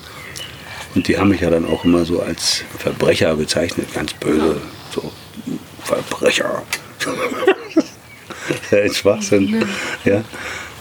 Und 0.94 1.08
die 1.08 1.18
haben 1.18 1.28
mich 1.30 1.40
ja 1.40 1.50
dann 1.50 1.66
auch 1.66 1.84
immer 1.84 2.04
so 2.04 2.20
als 2.20 2.62
Verbrecher 2.78 3.34
bezeichnet, 3.36 3.92
ganz 3.92 4.12
böse. 4.14 4.60
So, 4.94 5.12
Verbrecher. 5.82 6.62
ein 8.70 8.94
Schwachsinn. 8.94 9.64
Ja. 10.04 10.22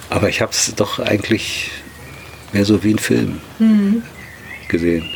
Aber 0.09 0.29
ich 0.29 0.41
habe 0.41 0.51
es 0.51 0.73
doch 0.75 0.99
eigentlich 0.99 1.71
mehr 2.51 2.65
so 2.65 2.83
wie 2.83 2.93
ein 2.93 2.99
Film 2.99 3.41
gesehen. 4.67 5.09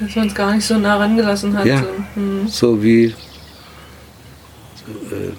Dass 0.00 0.14
man 0.16 0.28
es 0.28 0.34
gar 0.34 0.54
nicht 0.54 0.64
so 0.64 0.78
nah 0.78 0.96
rangelassen 0.96 1.56
hat. 1.58 1.66
Ja. 1.66 1.80
So. 1.82 1.88
Hm. 2.14 2.48
So 2.48 2.82
wie 2.82 3.14
so, 4.86 5.14
äh, 5.16 5.32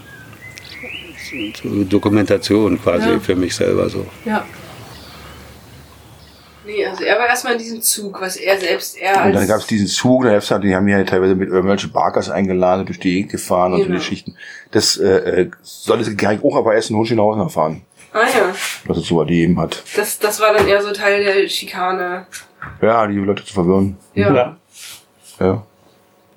so 1.63 1.83
Dokumentation 1.85 2.79
quasi 2.81 3.09
Ja. 3.09 3.19
für 3.19 3.35
mich 3.35 3.55
selber 3.55 3.89
so. 3.89 4.05
Ja. 4.25 4.45
Nee, 6.71 6.85
also 6.85 7.03
er 7.03 7.17
war 7.17 7.27
erstmal 7.27 7.53
in 7.53 7.59
diesem 7.59 7.81
Zug, 7.81 8.21
was 8.21 8.35
er 8.35 8.59
selbst, 8.59 8.97
er 8.97 9.25
Und 9.25 9.33
dann 9.33 9.47
gab 9.47 9.59
es 9.59 9.65
diesen 9.67 9.87
Zug, 9.87 10.23
da 10.23 10.39
halt, 10.39 10.63
die 10.63 10.75
haben 10.75 10.87
ja 10.87 11.03
teilweise 11.03 11.33
mit 11.35 11.49
irgendwelchen 11.49 11.91
Barkers 11.91 12.29
eingeladen, 12.29 12.85
durch 12.85 12.99
die 12.99 13.13
Gegend 13.15 13.31
gefahren 13.31 13.73
und 13.73 13.79
so 13.79 13.85
Genau. 13.85 13.97
Geschichten. 13.97 14.35
Das 14.71 14.97
äh, 14.97 15.07
äh, 15.41 15.51
soll 15.63 15.99
es 16.01 16.15
gar 16.15 16.31
nicht 16.31 16.43
auch 16.43 16.55
aber 16.55 16.75
erst 16.75 16.89
in 16.91 16.95
Hohenschönhausen 16.97 17.41
erfahren, 17.41 17.81
Ah 18.13 18.19
ja, 18.21 18.53
was 18.85 18.97
es 18.97 19.05
so 19.07 19.19
erleben 19.19 19.59
hat. 19.59 19.83
das, 19.95 20.19
das 20.19 20.39
war 20.39 20.53
dann 20.53 20.67
eher 20.67 20.81
so 20.81 20.91
Teil 20.91 21.23
der 21.23 21.47
Schikane. 21.47 22.27
Ja, 22.81 23.07
die 23.07 23.15
Leute 23.15 23.43
zu 23.45 23.53
verwirren. 23.53 23.97
Ja. 24.13 24.57
Ja. 25.39 25.63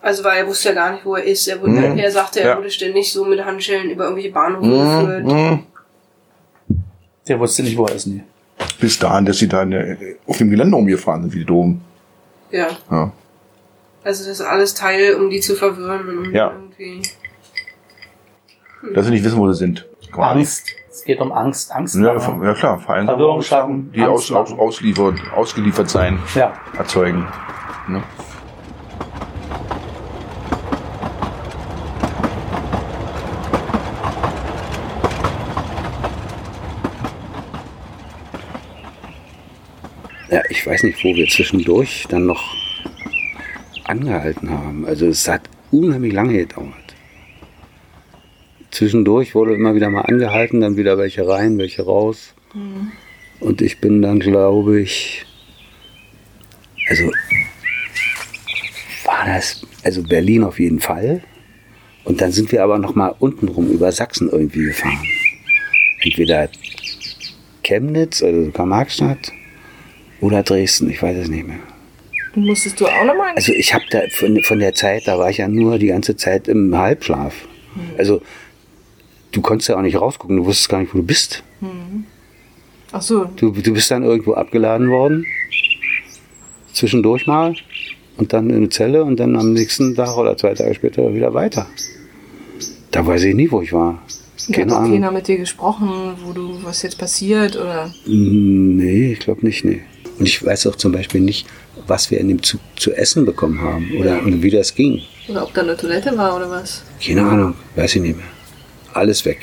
Also 0.01 0.25
weil 0.25 0.39
er 0.39 0.47
wusste 0.47 0.71
ja 0.71 0.75
gar 0.75 0.93
nicht, 0.93 1.05
wo 1.05 1.15
er 1.17 1.25
ist. 1.25 1.47
Er, 1.49 1.61
wurde, 1.61 1.73
Mhm. 1.73 1.99
er 1.99 2.11
sagte, 2.11 2.41
er 2.41 2.51
Ja. 2.51 2.57
wurde 2.59 2.71
ständig 2.71 3.13
so 3.13 3.25
mit 3.25 3.45
Handschellen 3.45 3.91
über 3.91 4.05
irgendwelche 4.05 4.33
Bahnhöfe 4.33 4.67
Mhm. 4.67 5.01
geführt. 5.01 5.25
Mhm. 5.27 5.67
Der 7.29 7.39
wusste 7.39 7.63
nicht, 7.63 7.77
wo 7.77 7.87
er 7.87 7.95
ist. 7.95 8.07
Nee. 8.07 8.23
Bis 8.83 8.99
dahin, 8.99 9.25
dass 9.25 9.39
sie 9.39 9.47
da 9.49 9.63
äh, 9.63 10.17
auf 10.27 10.39
dem 10.39 10.51
Gelände 10.51 10.77
umgefahren 10.77 11.23
sind, 11.23 11.35
wie 11.35 11.39
die 11.39 11.45
Dom. 11.45 11.81
Ja, 12.51 12.67
Ja. 12.91 13.13
also 14.03 14.25
das 14.25 14.41
ist 14.41 14.41
alles 14.41 14.75
Teil, 14.75 15.15
um 15.15 15.31
die 15.31 15.39
zu 15.41 15.55
verwirren 15.55 16.09
und 16.09 16.27
um 16.27 16.35
Ja. 16.35 16.53
irgendwie... 16.53 17.03
Dass 18.93 19.05
sie 19.07 19.13
nicht 19.13 19.23
wissen, 19.25 19.39
wo 19.39 19.51
sie 19.53 19.57
sind. 19.57 19.87
Quasi. 20.11 20.39
Angst. 20.41 20.67
Es 20.91 21.05
geht 21.05 21.21
um 21.21 21.31
Angst. 21.31 21.71
Angst. 21.73 21.95
Ja, 21.95 22.15
machen. 22.15 22.43
ja 22.43 22.55
klar, 22.55 22.81
Vereinsamung, 22.81 23.93
die 23.93 24.03
aus, 24.03 24.33
Angst 24.33 24.53
aus, 24.53 24.59
ausliefert, 24.59 25.15
ausgeliefert 25.33 25.89
sein, 25.89 26.19
Ja. 26.35 26.53
erzeugen. 26.77 27.29
Ne? 27.87 28.03
Ja, 40.33 40.41
ich 40.49 40.67
weiß 40.67 40.85
nicht, 40.85 41.05
wo 41.05 41.15
wir 41.15 41.29
zwischendurch 41.29 42.07
dann 42.09 42.25
noch 42.25 42.57
angehalten 43.85 44.49
haben. 44.49 44.87
Also 44.87 45.07
es 45.09 45.29
hat 45.29 45.43
unheimlich 45.71 46.15
lange 46.15 46.39
gedauert. 46.39 46.73
Zwischendurch 48.71 49.35
wurde 49.35 49.53
immer 49.53 49.75
wieder 49.75 49.91
mal 49.91 50.01
angehalten, 50.01 50.63
dann 50.63 50.79
wieder 50.79 50.97
welche 50.97 51.29
rein, 51.29 51.59
welche 51.59 51.83
raus. 51.83 52.35
Und 53.41 53.61
ich 53.61 53.79
bin 53.83 54.01
dann, 54.01 54.21
glaube 54.21 54.81
ich, 54.81 55.27
also 56.89 57.11
war 59.05 59.27
das, 59.27 59.67
also 59.85 60.03
Berlin 60.03 60.45
auf 60.45 60.59
jeden 60.59 60.81
Fall. 60.81 61.23
Und 62.05 62.23
dann 62.23 62.33
sind 62.33 62.53
wir 62.53 62.65
aber 62.65 62.79
noch 62.79 62.95
mal 62.95 63.15
untenrum 63.19 63.71
über 63.71 63.93
Sachsen 63.93 64.31
irgendwie 64.31 64.65
gefahren. 64.65 65.07
Entweder 66.01 66.49
Chemnitz, 67.63 68.23
also 68.23 68.51
Karl-Marx-Stadt, 68.51 69.31
oder 70.23 70.43
Dresden, 70.43 70.89
ich 70.89 71.03
weiß 71.03 71.17
es 71.19 71.29
nicht 71.29 71.47
mehr. 71.47 71.59
Musstest 72.35 72.81
du 72.81 72.87
auch 72.87 73.05
nochmal? 73.05 73.33
Also 73.37 73.53
ich 73.53 73.75
habe 73.75 73.85
da 73.91 74.01
von, 74.11 74.43
von 74.43 74.59
der 74.59 74.73
Zeit, 74.73 75.07
da 75.07 75.19
war 75.19 75.29
ich 75.29 75.37
ja 75.39 75.49
nur 75.49 75.79
die 75.79 75.89
ganze 75.89 76.17
Zeit 76.17 76.49
im 76.49 76.75
Halbschlaf. 76.75 77.35
Also 77.99 78.23
du 79.33 79.43
konntest 79.43 79.69
ja 79.69 79.77
auch 79.77 79.83
nicht 79.83 80.01
rausgucken, 80.01 80.39
du 80.39 80.47
wusstest 80.47 80.71
gar 80.71 80.81
nicht, 80.81 80.95
wo 80.95 80.99
du 80.99 81.05
bist. 81.05 81.43
Ach 82.93 83.03
so. 83.03 83.27
Du, 83.37 83.51
du 83.51 83.73
bist 83.75 83.91
dann 83.91 84.03
irgendwo 84.03 84.33
abgeladen 84.35 84.89
worden, 84.91 85.27
zwischendurch 86.73 87.27
mal, 87.27 87.55
und 88.17 88.33
dann 88.33 88.49
in 88.51 88.57
eine 88.57 88.69
Zelle 88.71 89.05
und 89.05 89.19
dann 89.21 89.37
am 89.37 89.53
nächsten 89.53 89.95
Tag 89.95 90.17
oder 90.17 90.37
zwei 90.37 90.55
Tage 90.55 90.75
später 90.75 91.15
wieder 91.15 91.35
weiter. 91.35 91.67
Da 92.91 93.07
weiß 93.07 93.25
ich 93.25 93.35
nie, 93.35 93.51
wo 93.51 93.61
ich 93.63 93.73
war. 93.73 94.03
Hat 94.49 94.55
Keine 94.55 94.73
auch 94.75 94.79
Ahnung. 94.81 94.93
keiner 94.93 95.11
mit 95.13 95.29
dir 95.29 95.39
gesprochen, 95.39 95.89
wo 96.25 96.33
du, 96.33 96.59
was 96.63 96.83
jetzt 96.83 96.99
passiert 96.99 97.57
oder? 97.57 97.93
Nee, 98.07 99.13
ich 99.13 99.21
glaube 99.21 99.47
nicht, 99.47 99.65
nee. 99.65 99.81
Und 100.23 100.29
ich 100.29 100.45
weiß 100.45 100.69
auch 100.69 100.77
zum 100.77 100.93
Beispiel 100.93 101.21
nicht, 101.21 101.49
was 101.89 102.13
wir 102.13 102.21
in 102.21 102.29
dem 102.29 102.41
Zug 102.45 102.61
zu 102.77 102.93
essen 102.93 103.25
bekommen 103.25 103.61
haben 103.61 103.91
oder 103.99 104.23
und 104.23 104.41
wie 104.41 104.51
das 104.51 104.73
ging. 104.77 105.03
Oder 105.27 105.43
ob 105.43 105.53
da 105.53 105.63
eine 105.63 105.77
Toilette 105.77 106.17
war 106.17 106.37
oder 106.37 106.49
was? 106.49 106.85
Keine 107.05 107.23
Ahnung, 107.25 107.55
weiß 107.75 107.97
ich 107.97 108.03
nicht 108.03 108.17
mehr. 108.19 108.27
Alles 108.93 109.25
weg. 109.25 109.41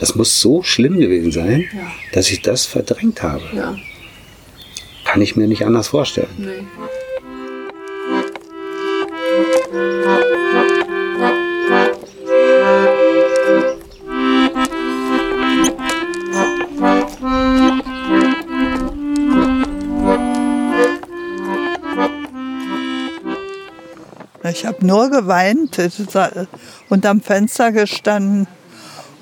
Das 0.00 0.14
muss 0.14 0.40
so 0.40 0.62
schlimm 0.62 0.98
gewesen 0.98 1.30
sein, 1.30 1.66
Ja. 1.74 1.92
dass 2.14 2.30
ich 2.30 2.40
das 2.40 2.64
verdrängt 2.64 3.22
habe. 3.22 3.42
Ja. 3.54 3.76
Kann 5.04 5.20
ich 5.20 5.36
mir 5.36 5.46
nicht 5.46 5.66
anders 5.66 5.88
vorstellen. 5.88 6.28
Nee. 6.38 6.64
Ich 24.52 24.66
habe 24.66 24.86
nur 24.86 25.08
geweint, 25.08 25.80
unterm 26.90 27.22
Fenster 27.22 27.72
gestanden. 27.72 28.46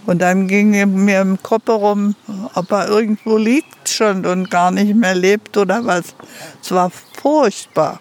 Und 0.04 0.20
dann 0.20 0.48
ging 0.48 0.70
mir 1.04 1.20
im 1.20 1.40
Kopf 1.40 1.68
herum, 1.68 2.16
ob 2.54 2.72
er 2.72 2.88
irgendwo 2.88 3.36
liegt 3.36 3.88
schon 3.88 4.26
und 4.26 4.50
gar 4.50 4.72
nicht 4.72 4.96
mehr 4.96 5.14
lebt 5.14 5.56
oder 5.56 5.86
was. 5.86 6.16
Es 6.60 6.72
war 6.72 6.90
furchtbar, 6.90 8.00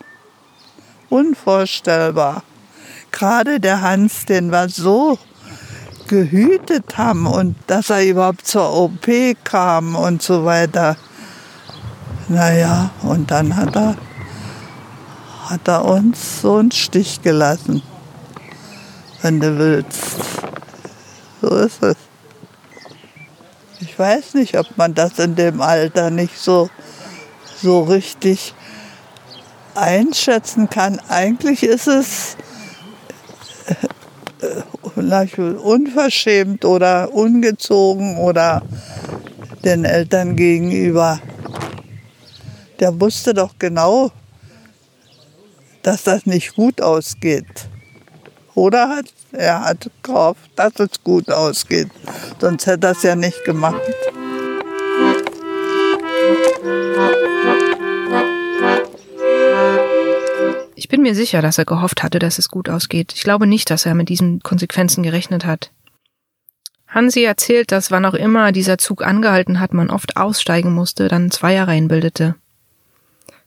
unvorstellbar. 1.09 2.41
Gerade 3.12 3.59
der 3.59 3.81
Hans, 3.81 4.25
den 4.25 4.51
wir 4.51 4.67
so 4.69 5.19
gehütet 6.07 6.98
haben 6.98 7.27
und 7.27 7.55
dass 7.67 7.91
er 7.91 8.03
überhaupt 8.03 8.48
zur 8.48 8.75
OP 8.75 9.07
kam 9.43 9.95
und 9.95 10.24
so 10.24 10.45
weiter. 10.45 10.98
Naja, 12.27 12.89
und 13.03 13.29
dann 13.29 13.55
hat 13.55 13.75
er, 13.75 13.95
hat 15.50 15.68
er 15.68 15.84
uns 15.84 16.41
so 16.41 16.58
einen 16.58 16.72
Stich 16.72 17.24
gelassen, 17.24 17.82
wenn 19.24 19.39
du 19.39 19.58
willst. 19.58 20.00
So 21.41 21.48
ist 21.56 21.82
es. 21.82 21.96
Ich 23.79 23.98
weiß 23.98 24.36
nicht, 24.36 24.58
ob 24.58 24.77
man 24.77 24.94
das 24.94 25.18
in 25.18 25.36
dem 25.36 25.60
Alter 25.62 26.12
nicht 26.12 26.38
so, 26.38 26.70
so 27.62 27.82
richtig 27.82 28.53
einschätzen 29.74 30.70
kann. 30.70 31.01
Eigentlich 31.10 31.63
ist 31.63 31.88
es 31.88 32.38
äh, 34.41 34.62
unverschämt 35.63 36.63
oder 36.63 37.12
ungezogen 37.12 38.18
oder 38.18 38.62
den 39.63 39.84
Eltern 39.84 40.36
gegenüber. 40.36 41.20
Der 42.79 43.00
wusste 43.01 43.34
doch 43.34 43.56
genau, 43.58 44.12
dass 45.83 46.03
das 46.03 46.25
nicht 46.25 46.55
gut 46.55 46.81
ausgeht. 46.81 47.67
Oder 48.55 48.89
hat 48.89 49.05
er 49.31 49.62
hat 49.62 49.89
gehofft, 50.03 50.50
dass 50.55 50.79
es 50.79 51.03
gut 51.03 51.29
ausgeht. 51.29 51.89
Sonst 52.39 52.65
hätte 52.65 52.88
er 52.88 52.91
es 52.91 53.03
ja 53.03 53.15
nicht 53.15 53.43
gemacht. 53.45 53.81
Ich 60.75 60.88
bin 60.88 61.01
mir 61.03 61.13
sicher, 61.13 61.41
dass 61.41 61.59
er 61.59 61.65
gehofft 61.65 62.01
hatte, 62.01 62.17
dass 62.17 62.39
es 62.39 62.50
gut 62.50 62.69
ausgeht. 62.69 63.13
Ich 63.15 63.24
glaube 63.24 63.45
nicht, 63.45 63.69
dass 63.69 63.86
er 63.86 63.93
mit 63.93 64.09
diesen 64.09 64.39
Konsequenzen 64.41 65.03
gerechnet 65.03 65.45
hat. 65.45 65.71
Hansi 66.88 67.24
erzählt, 67.24 67.71
dass 67.71 67.91
wann 67.91 68.05
auch 68.05 68.15
immer 68.15 68.51
dieser 68.51 68.79
Zug 68.79 69.05
angehalten 69.05 69.59
hat, 69.59 69.74
man 69.74 69.91
oft 69.91 70.17
aussteigen 70.17 70.74
musste, 70.74 71.07
dann 71.07 71.29
Zweierreihen 71.29 71.88
bildete. 71.88 72.36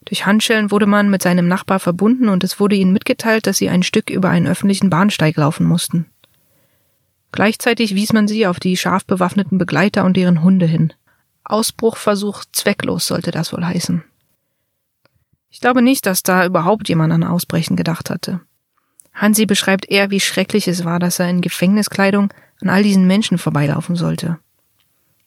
Durch 0.04 0.26
Handschellen 0.26 0.70
wurde 0.70 0.86
man 0.86 1.10
mit 1.10 1.22
seinem 1.22 1.48
Nachbar 1.48 1.78
verbunden 1.78 2.28
und 2.28 2.44
es 2.44 2.58
wurde 2.58 2.76
ihnen 2.76 2.92
mitgeteilt, 2.92 3.46
dass 3.46 3.58
sie 3.58 3.68
ein 3.68 3.82
Stück 3.82 4.10
über 4.10 4.30
einen 4.30 4.46
öffentlichen 4.46 4.90
Bahnsteig 4.90 5.36
laufen 5.36 5.64
mussten. 5.64 6.06
Gleichzeitig 7.30 7.94
wies 7.94 8.12
man 8.12 8.28
sie 8.28 8.46
auf 8.46 8.60
die 8.60 8.76
scharf 8.76 9.06
bewaffneten 9.06 9.58
Begleiter 9.58 10.04
und 10.04 10.16
deren 10.16 10.42
Hunde 10.42 10.66
hin. 10.66 10.92
Ausbruchversuch 11.44 12.44
zwecklos 12.52 13.06
sollte 13.06 13.30
das 13.30 13.52
wohl 13.52 13.64
heißen. 13.64 14.04
Ich 15.50 15.60
glaube 15.60 15.82
nicht, 15.82 16.06
dass 16.06 16.22
da 16.22 16.46
überhaupt 16.46 16.88
jemand 16.88 17.12
an 17.12 17.24
Ausbrechen 17.24 17.76
gedacht 17.76 18.10
hatte. 18.10 18.40
Hansi 19.12 19.46
beschreibt 19.46 19.90
eher, 19.90 20.10
wie 20.10 20.20
schrecklich 20.20 20.68
es 20.68 20.84
war, 20.84 20.98
dass 20.98 21.18
er 21.18 21.28
in 21.28 21.42
Gefängniskleidung 21.42 22.32
an 22.60 22.70
all 22.70 22.82
diesen 22.82 23.06
Menschen 23.06 23.38
vorbeilaufen 23.38 23.96
sollte. 23.96 24.38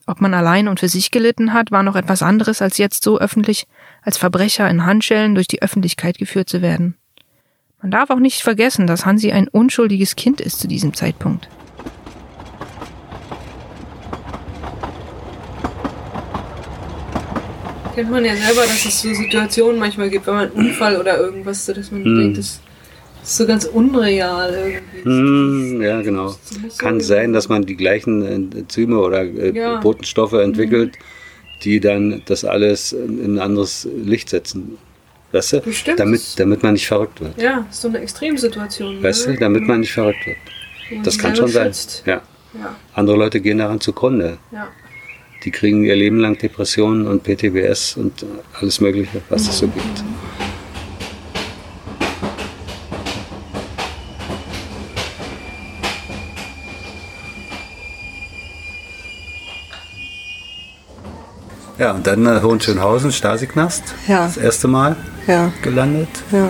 Ob 0.08 0.22
man 0.22 0.34
allein 0.36 0.68
und 0.68 0.80
für 0.80 0.88
sich 0.88 1.10
gelitten 1.10 1.52
hat, 1.54 1.72
war 1.72 1.82
noch 1.82 1.96
etwas 1.96 2.22
anderes, 2.22 2.62
als 2.62 2.78
jetzt 2.78 3.04
so 3.04 3.18
öffentlich 3.20 3.66
als 4.04 4.18
Verbrecher 4.18 4.70
in 4.70 4.86
Handschellen 4.86 5.34
durch 5.34 5.48
die 5.48 5.64
Öffentlichkeit 5.64 6.18
geführt 6.20 6.48
zu 6.48 6.62
werden. 6.62 6.96
Man 7.82 7.90
darf 7.92 8.12
auch 8.12 8.20
nicht 8.20 8.42
vergessen, 8.42 8.86
dass 8.88 9.06
Hansi 9.06 9.32
ein 9.32 9.48
unschuldiges 9.48 10.16
Kind 10.16 10.42
ist 10.42 10.60
zu 10.60 10.68
diesem 10.68 10.94
Zeitpunkt. 10.94 11.50
Kennt 17.96 18.12
man 18.12 18.26
ja 18.26 18.36
selber, 18.36 18.62
dass 18.64 18.86
es 18.86 19.02
so 19.02 19.14
Situationen 19.14 19.80
manchmal 19.80 20.10
gibt, 20.10 20.28
wenn 20.28 20.34
man 20.36 20.52
einen 20.52 20.68
Unfall 20.68 20.98
oder 20.98 21.18
irgendwas, 21.18 21.66
so 21.66 21.74
dass 21.74 21.92
man 21.92 22.04
Hm. 22.04 22.18
denkt, 22.18 22.38
das 22.38 22.60
ist 23.30 23.38
so 23.38 23.46
ganz 23.46 23.66
unreal 23.66 24.54
irgendwie. 24.54 25.04
Hm, 25.04 25.82
ja, 25.82 26.02
genau. 26.02 26.36
Kann 26.78 27.02
sein, 27.02 27.34
dass 27.34 27.50
man 27.50 27.66
die 27.66 27.76
gleichen 27.76 28.26
äh, 28.54 28.60
Enzyme 28.60 29.00
oder 29.00 29.22
äh, 29.24 29.52
Ja. 29.56 29.80
Botenstoffe 29.80 30.34
entwickelt, 30.34 30.98
die 31.64 31.80
dann 31.80 32.22
das 32.26 32.46
alles 32.46 32.94
in 32.94 33.24
in 33.24 33.36
ein 33.36 33.40
anderes 33.40 33.88
Licht 33.96 34.30
setzen. 34.30 34.78
Weißt 35.32 35.54
du? 35.54 35.60
Bestimmt. 35.62 36.00
Damit, 36.00 36.40
damit 36.40 36.64
man 36.64 36.74
nicht 36.74 36.88
verrückt 36.88 37.20
wird. 37.20 37.38
Ja, 37.42 37.66
ist 37.70 37.82
so 37.82 37.88
eine 37.88 38.00
Extremsituation. 38.00 39.04
Weißt 39.04 39.28
ne? 39.28 39.34
du? 39.34 39.40
Damit 39.40 39.68
man 39.68 39.82
nicht 39.82 39.92
verrückt 39.92 40.26
wird. 40.26 40.38
Man 40.92 41.04
Das 41.04 41.18
kann 41.18 41.36
schon 41.36 41.50
sein. 41.50 41.72
Ja. 42.06 42.22
Ja. 42.54 42.76
Andere 42.94 43.18
Leute 43.18 43.42
gehen 43.42 43.58
daran 43.58 43.82
zugrunde. 43.82 44.38
Ja. 44.52 44.68
Die 45.44 45.52
kriegen 45.52 45.84
ihr 45.84 45.96
Leben 45.96 46.20
lang 46.20 46.38
Depressionen 46.38 47.06
und 47.06 47.24
PTBS 47.24 47.98
und 47.98 48.26
alles 48.60 48.80
Mögliche, 48.82 49.22
was 49.30 49.48
es 49.48 49.60
so 49.60 49.68
gibt. 49.68 50.04
Ja, 61.86 61.92
und 61.92 62.08
dann 62.08 62.26
äh, 62.26 62.42
Hohenschönhausen, 62.42 63.12
Stasi-Knast. 63.12 63.94
Ja. 64.08 64.26
Das 64.26 64.38
erste 64.38 64.68
Mal 64.68 64.96
Ja. 65.28 65.52
gelandet. 65.62 66.10
Ja. 66.32 66.50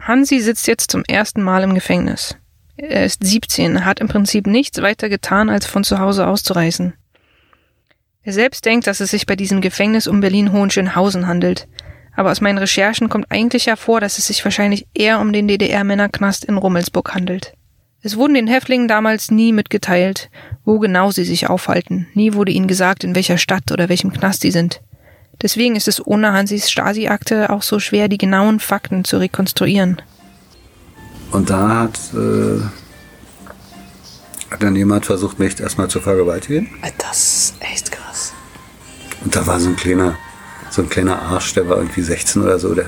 Hansi 0.00 0.40
sitzt 0.40 0.66
jetzt 0.66 0.90
zum 0.90 1.04
ersten 1.06 1.42
Mal 1.42 1.62
im 1.62 1.74
Gefängnis. 1.74 2.38
Er 2.78 3.04
ist 3.04 3.22
17, 3.22 3.84
hat 3.84 4.00
im 4.00 4.08
Prinzip 4.08 4.46
nichts 4.46 4.80
weiter 4.80 5.10
getan, 5.10 5.50
als 5.50 5.66
von 5.66 5.84
zu 5.84 5.98
Hause 5.98 6.26
auszureisen. 6.26 6.94
Er 8.22 8.32
selbst 8.32 8.64
denkt, 8.64 8.86
dass 8.86 9.00
es 9.00 9.10
sich 9.10 9.26
bei 9.26 9.36
diesem 9.36 9.60
Gefängnis 9.60 10.06
um 10.06 10.20
Berlin-Hohenschönhausen 10.20 11.26
handelt. 11.26 11.68
Aber 12.14 12.30
aus 12.30 12.40
meinen 12.40 12.56
Recherchen 12.56 13.10
kommt 13.10 13.26
eigentlich 13.30 13.66
hervor, 13.66 14.00
dass 14.00 14.16
es 14.16 14.28
sich 14.28 14.42
wahrscheinlich 14.42 14.86
eher 14.94 15.20
um 15.20 15.34
den 15.34 15.48
DDR-Männerknast 15.48 16.46
in 16.46 16.56
Rummelsburg 16.56 17.12
handelt. 17.14 17.52
Es 18.02 18.16
wurden 18.16 18.34
den 18.34 18.46
Häftlingen 18.46 18.88
damals 18.88 19.30
nie 19.30 19.52
mitgeteilt, 19.52 20.30
wo 20.64 20.78
genau 20.78 21.10
sie 21.10 21.24
sich 21.24 21.48
aufhalten. 21.48 22.06
Nie 22.14 22.34
wurde 22.34 22.52
ihnen 22.52 22.68
gesagt, 22.68 23.04
in 23.04 23.14
welcher 23.14 23.38
Stadt 23.38 23.72
oder 23.72 23.88
welchem 23.88 24.12
Knast 24.12 24.42
sie 24.42 24.50
sind. 24.50 24.80
Deswegen 25.42 25.76
ist 25.76 25.88
es 25.88 26.04
ohne 26.06 26.32
Hansis 26.32 26.70
Stasi-Akte 26.70 27.50
auch 27.50 27.62
so 27.62 27.78
schwer, 27.78 28.08
die 28.08 28.18
genauen 28.18 28.60
Fakten 28.60 29.04
zu 29.04 29.18
rekonstruieren. 29.18 30.00
Und 31.30 31.50
da 31.50 31.80
hat, 31.80 31.98
äh, 32.14 32.60
hat 34.50 34.62
dann 34.62 34.76
jemand 34.76 35.04
versucht, 35.04 35.38
mich 35.38 35.58
erstmal 35.60 35.88
zu 35.88 36.00
vergewaltigen. 36.00 36.68
Das 36.98 37.18
ist 37.18 37.54
echt 37.60 37.92
krass. 37.92 38.32
Und 39.24 39.34
da 39.34 39.46
war 39.46 39.58
so 39.60 39.68
ein 39.68 39.76
kleiner, 39.76 40.16
so 40.70 40.82
ein 40.82 40.88
kleiner 40.88 41.20
Arsch, 41.20 41.54
der 41.54 41.68
war 41.68 41.78
irgendwie 41.78 42.02
16 42.02 42.42
oder 42.42 42.58
so, 42.58 42.74
der 42.74 42.86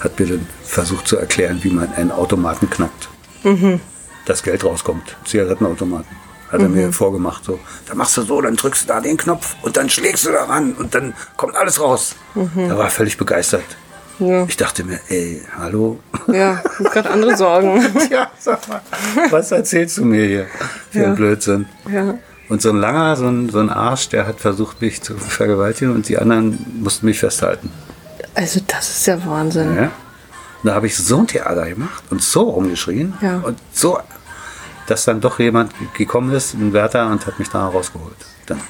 hat 0.00 0.18
mir 0.18 0.26
dann 0.26 0.46
versucht 0.64 1.08
zu 1.08 1.16
erklären, 1.16 1.60
wie 1.62 1.70
man 1.70 1.92
einen 1.94 2.10
Automaten 2.10 2.68
knackt. 2.68 3.08
Mhm. 3.44 3.80
Das 4.26 4.42
Geld 4.42 4.64
rauskommt. 4.64 5.16
Zigarettenautomaten. 5.24 6.16
Hat 6.52 6.60
er 6.60 6.68
Mhm. 6.68 6.74
mir 6.74 6.92
vorgemacht. 6.92 7.44
So, 7.44 7.58
da 7.86 7.94
machst 7.94 8.16
du 8.16 8.22
so, 8.22 8.40
dann 8.40 8.54
drückst 8.56 8.84
du 8.84 8.88
da 8.88 9.00
den 9.00 9.16
Knopf 9.16 9.56
und 9.62 9.76
dann 9.76 9.88
schlägst 9.90 10.26
du 10.26 10.32
daran 10.32 10.74
und 10.74 10.94
dann 10.94 11.14
kommt 11.36 11.56
alles 11.56 11.80
raus. 11.80 12.14
Mhm. 12.34 12.68
Da 12.68 12.76
war 12.78 12.84
er 12.84 12.90
völlig 12.90 13.16
begeistert. 13.16 13.64
Ja. 14.18 14.44
Ich 14.46 14.56
dachte 14.56 14.82
mir, 14.84 14.98
ey, 15.08 15.42
hallo? 15.58 15.98
Ja, 16.28 16.62
ich 16.78 16.90
gerade 16.90 17.10
andere 17.10 17.36
Sorgen. 17.36 17.84
ja, 18.10 18.30
sag 18.38 18.66
mal, 18.68 18.80
was 19.30 19.50
erzählst 19.50 19.98
du 19.98 20.04
mir 20.04 20.24
hier 20.26 20.46
für 20.90 20.98
Ja. 21.00 21.04
einen 21.06 21.16
Blödsinn? 21.16 21.66
Ja. 21.92 22.14
Und 22.48 22.62
so 22.62 22.70
ein 22.70 22.76
langer, 22.76 23.16
so 23.16 23.26
ein, 23.26 23.50
so 23.50 23.58
ein 23.58 23.68
Arsch, 23.70 24.08
der 24.08 24.26
hat 24.26 24.40
versucht, 24.40 24.80
mich 24.80 25.02
zu 25.02 25.16
vergewaltigen 25.18 25.92
und 25.94 26.08
die 26.08 26.16
anderen 26.16 26.64
mussten 26.80 27.06
mich 27.06 27.18
festhalten. 27.18 27.70
Also 28.34 28.60
das 28.66 28.88
ist 28.88 29.06
ja 29.06 29.18
Wahnsinn. 29.26 29.74
Ja? 29.76 29.90
Da 30.62 30.74
habe 30.74 30.86
ich 30.86 30.96
so 30.96 31.18
ein 31.18 31.26
Theater 31.26 31.68
gemacht 31.68 32.04
und 32.10 32.22
so 32.22 32.42
rumgeschrien 32.50 33.14
Ja. 33.20 33.40
und 33.44 33.58
so, 33.72 33.98
dass 34.86 35.04
dann 35.04 35.20
doch 35.20 35.38
jemand 35.38 35.72
gekommen 35.94 36.32
ist, 36.34 36.54
ein 36.54 36.72
Wärter, 36.72 37.06
und 37.08 37.26
hat 37.26 37.38
mich 37.38 37.48
da 37.48 37.66
rausgeholt. 37.68 38.16
Dann. 38.46 38.60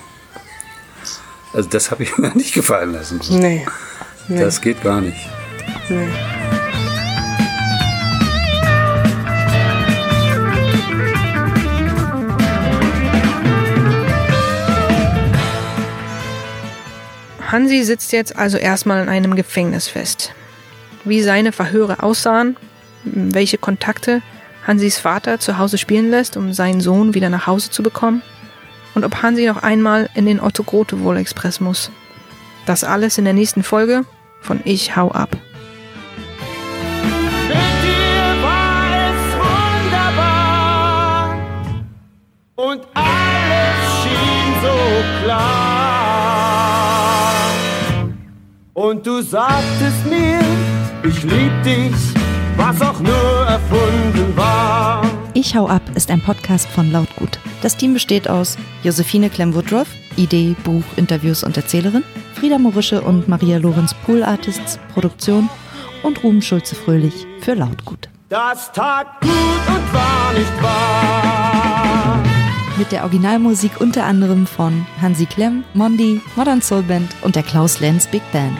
Also 1.52 1.68
das 1.68 1.90
habe 1.90 2.02
ich 2.02 2.16
mir 2.18 2.28
nicht 2.34 2.54
gefallen 2.54 2.92
lassen. 2.92 3.20
Nee. 3.30 3.66
nee. 4.28 4.40
Das 4.40 4.60
geht 4.60 4.82
gar 4.82 5.00
nicht. 5.00 5.28
nee. 5.88 6.08
Hansi 17.52 17.84
sitzt 17.84 18.12
jetzt 18.12 18.36
also 18.36 18.58
erstmal 18.58 19.02
in 19.02 19.08
einem 19.08 19.36
Gefängnis 19.36 19.88
fest. 19.88 20.34
Wie 21.04 21.22
seine 21.22 21.52
Verhöre 21.52 22.02
aussahen, 22.02 22.56
welche 23.04 23.56
Kontakte 23.56 24.20
Hansis 24.66 24.98
Vater 24.98 25.38
zu 25.38 25.58
Hause 25.58 25.78
spielen 25.78 26.10
lässt, 26.10 26.36
um 26.36 26.52
seinen 26.52 26.80
Sohn 26.80 27.14
wieder 27.14 27.30
nach 27.30 27.46
Hause 27.46 27.70
zu 27.70 27.84
bekommen, 27.84 28.22
und 28.94 29.04
ob 29.04 29.22
Hansi 29.22 29.46
noch 29.46 29.62
einmal 29.62 30.08
in 30.14 30.26
den 30.26 30.40
Otto 30.40 30.64
Grotewohl 30.64 31.18
Express 31.18 31.60
muss. 31.60 31.90
Das 32.64 32.82
alles 32.82 33.18
in 33.18 33.24
der 33.24 33.34
nächsten 33.34 33.62
Folge 33.62 34.04
von 34.40 34.60
Ich 34.64 34.96
hau 34.96 35.12
ab. 35.12 35.36
Mit 37.46 37.56
dir 37.56 38.42
war 38.42 38.86
es 39.06 39.20
wunderbar 39.94 41.36
und 42.56 42.82
alles 42.94 44.02
schien 44.02 44.54
so 44.62 44.76
klar. 45.24 45.76
Und 48.72 49.06
du 49.06 49.22
sagtest 49.22 50.06
mir, 50.06 50.40
ich 51.04 51.22
lieb 51.22 51.62
dich 51.62 52.15
was 52.56 52.80
auch 52.82 53.00
nur 53.00 53.46
erfunden 53.46 54.36
war. 54.36 55.02
Ich 55.34 55.54
hau 55.54 55.68
ab 55.68 55.82
ist 55.94 56.10
ein 56.10 56.20
Podcast 56.20 56.66
von 56.68 56.90
Lautgut. 56.90 57.38
Das 57.62 57.76
Team 57.76 57.92
besteht 57.92 58.28
aus 58.28 58.56
Josephine 58.82 59.28
Klemm-Woodruff, 59.28 59.88
Idee, 60.16 60.56
Buch, 60.64 60.84
Interviews 60.96 61.44
und 61.44 61.56
Erzählerin, 61.56 62.04
Frieda 62.34 62.58
Morische 62.58 63.02
und 63.02 63.28
Maria 63.28 63.58
Lorenz 63.58 63.94
Pool 64.04 64.22
Artists, 64.22 64.78
Produktion 64.94 65.48
und 66.02 66.22
Ruben 66.22 66.40
Schulze-Fröhlich 66.40 67.26
für 67.40 67.54
Lautgut. 67.54 68.08
Das 68.28 68.72
tat 68.72 69.20
gut 69.20 69.30
und 69.30 69.94
war 69.94 70.32
nicht 70.32 70.62
wahr. 70.62 72.22
Mit 72.78 72.92
der 72.92 73.04
Originalmusik 73.04 73.80
unter 73.80 74.04
anderem 74.04 74.46
von 74.46 74.86
Hansi 75.00 75.26
Klemm, 75.26 75.64
Mondi, 75.74 76.20
Modern 76.34 76.60
Soul 76.60 76.82
Band 76.82 77.10
und 77.22 77.36
der 77.36 77.42
Klaus 77.42 77.80
Lenz 77.80 78.06
Big 78.06 78.22
Band. 78.32 78.58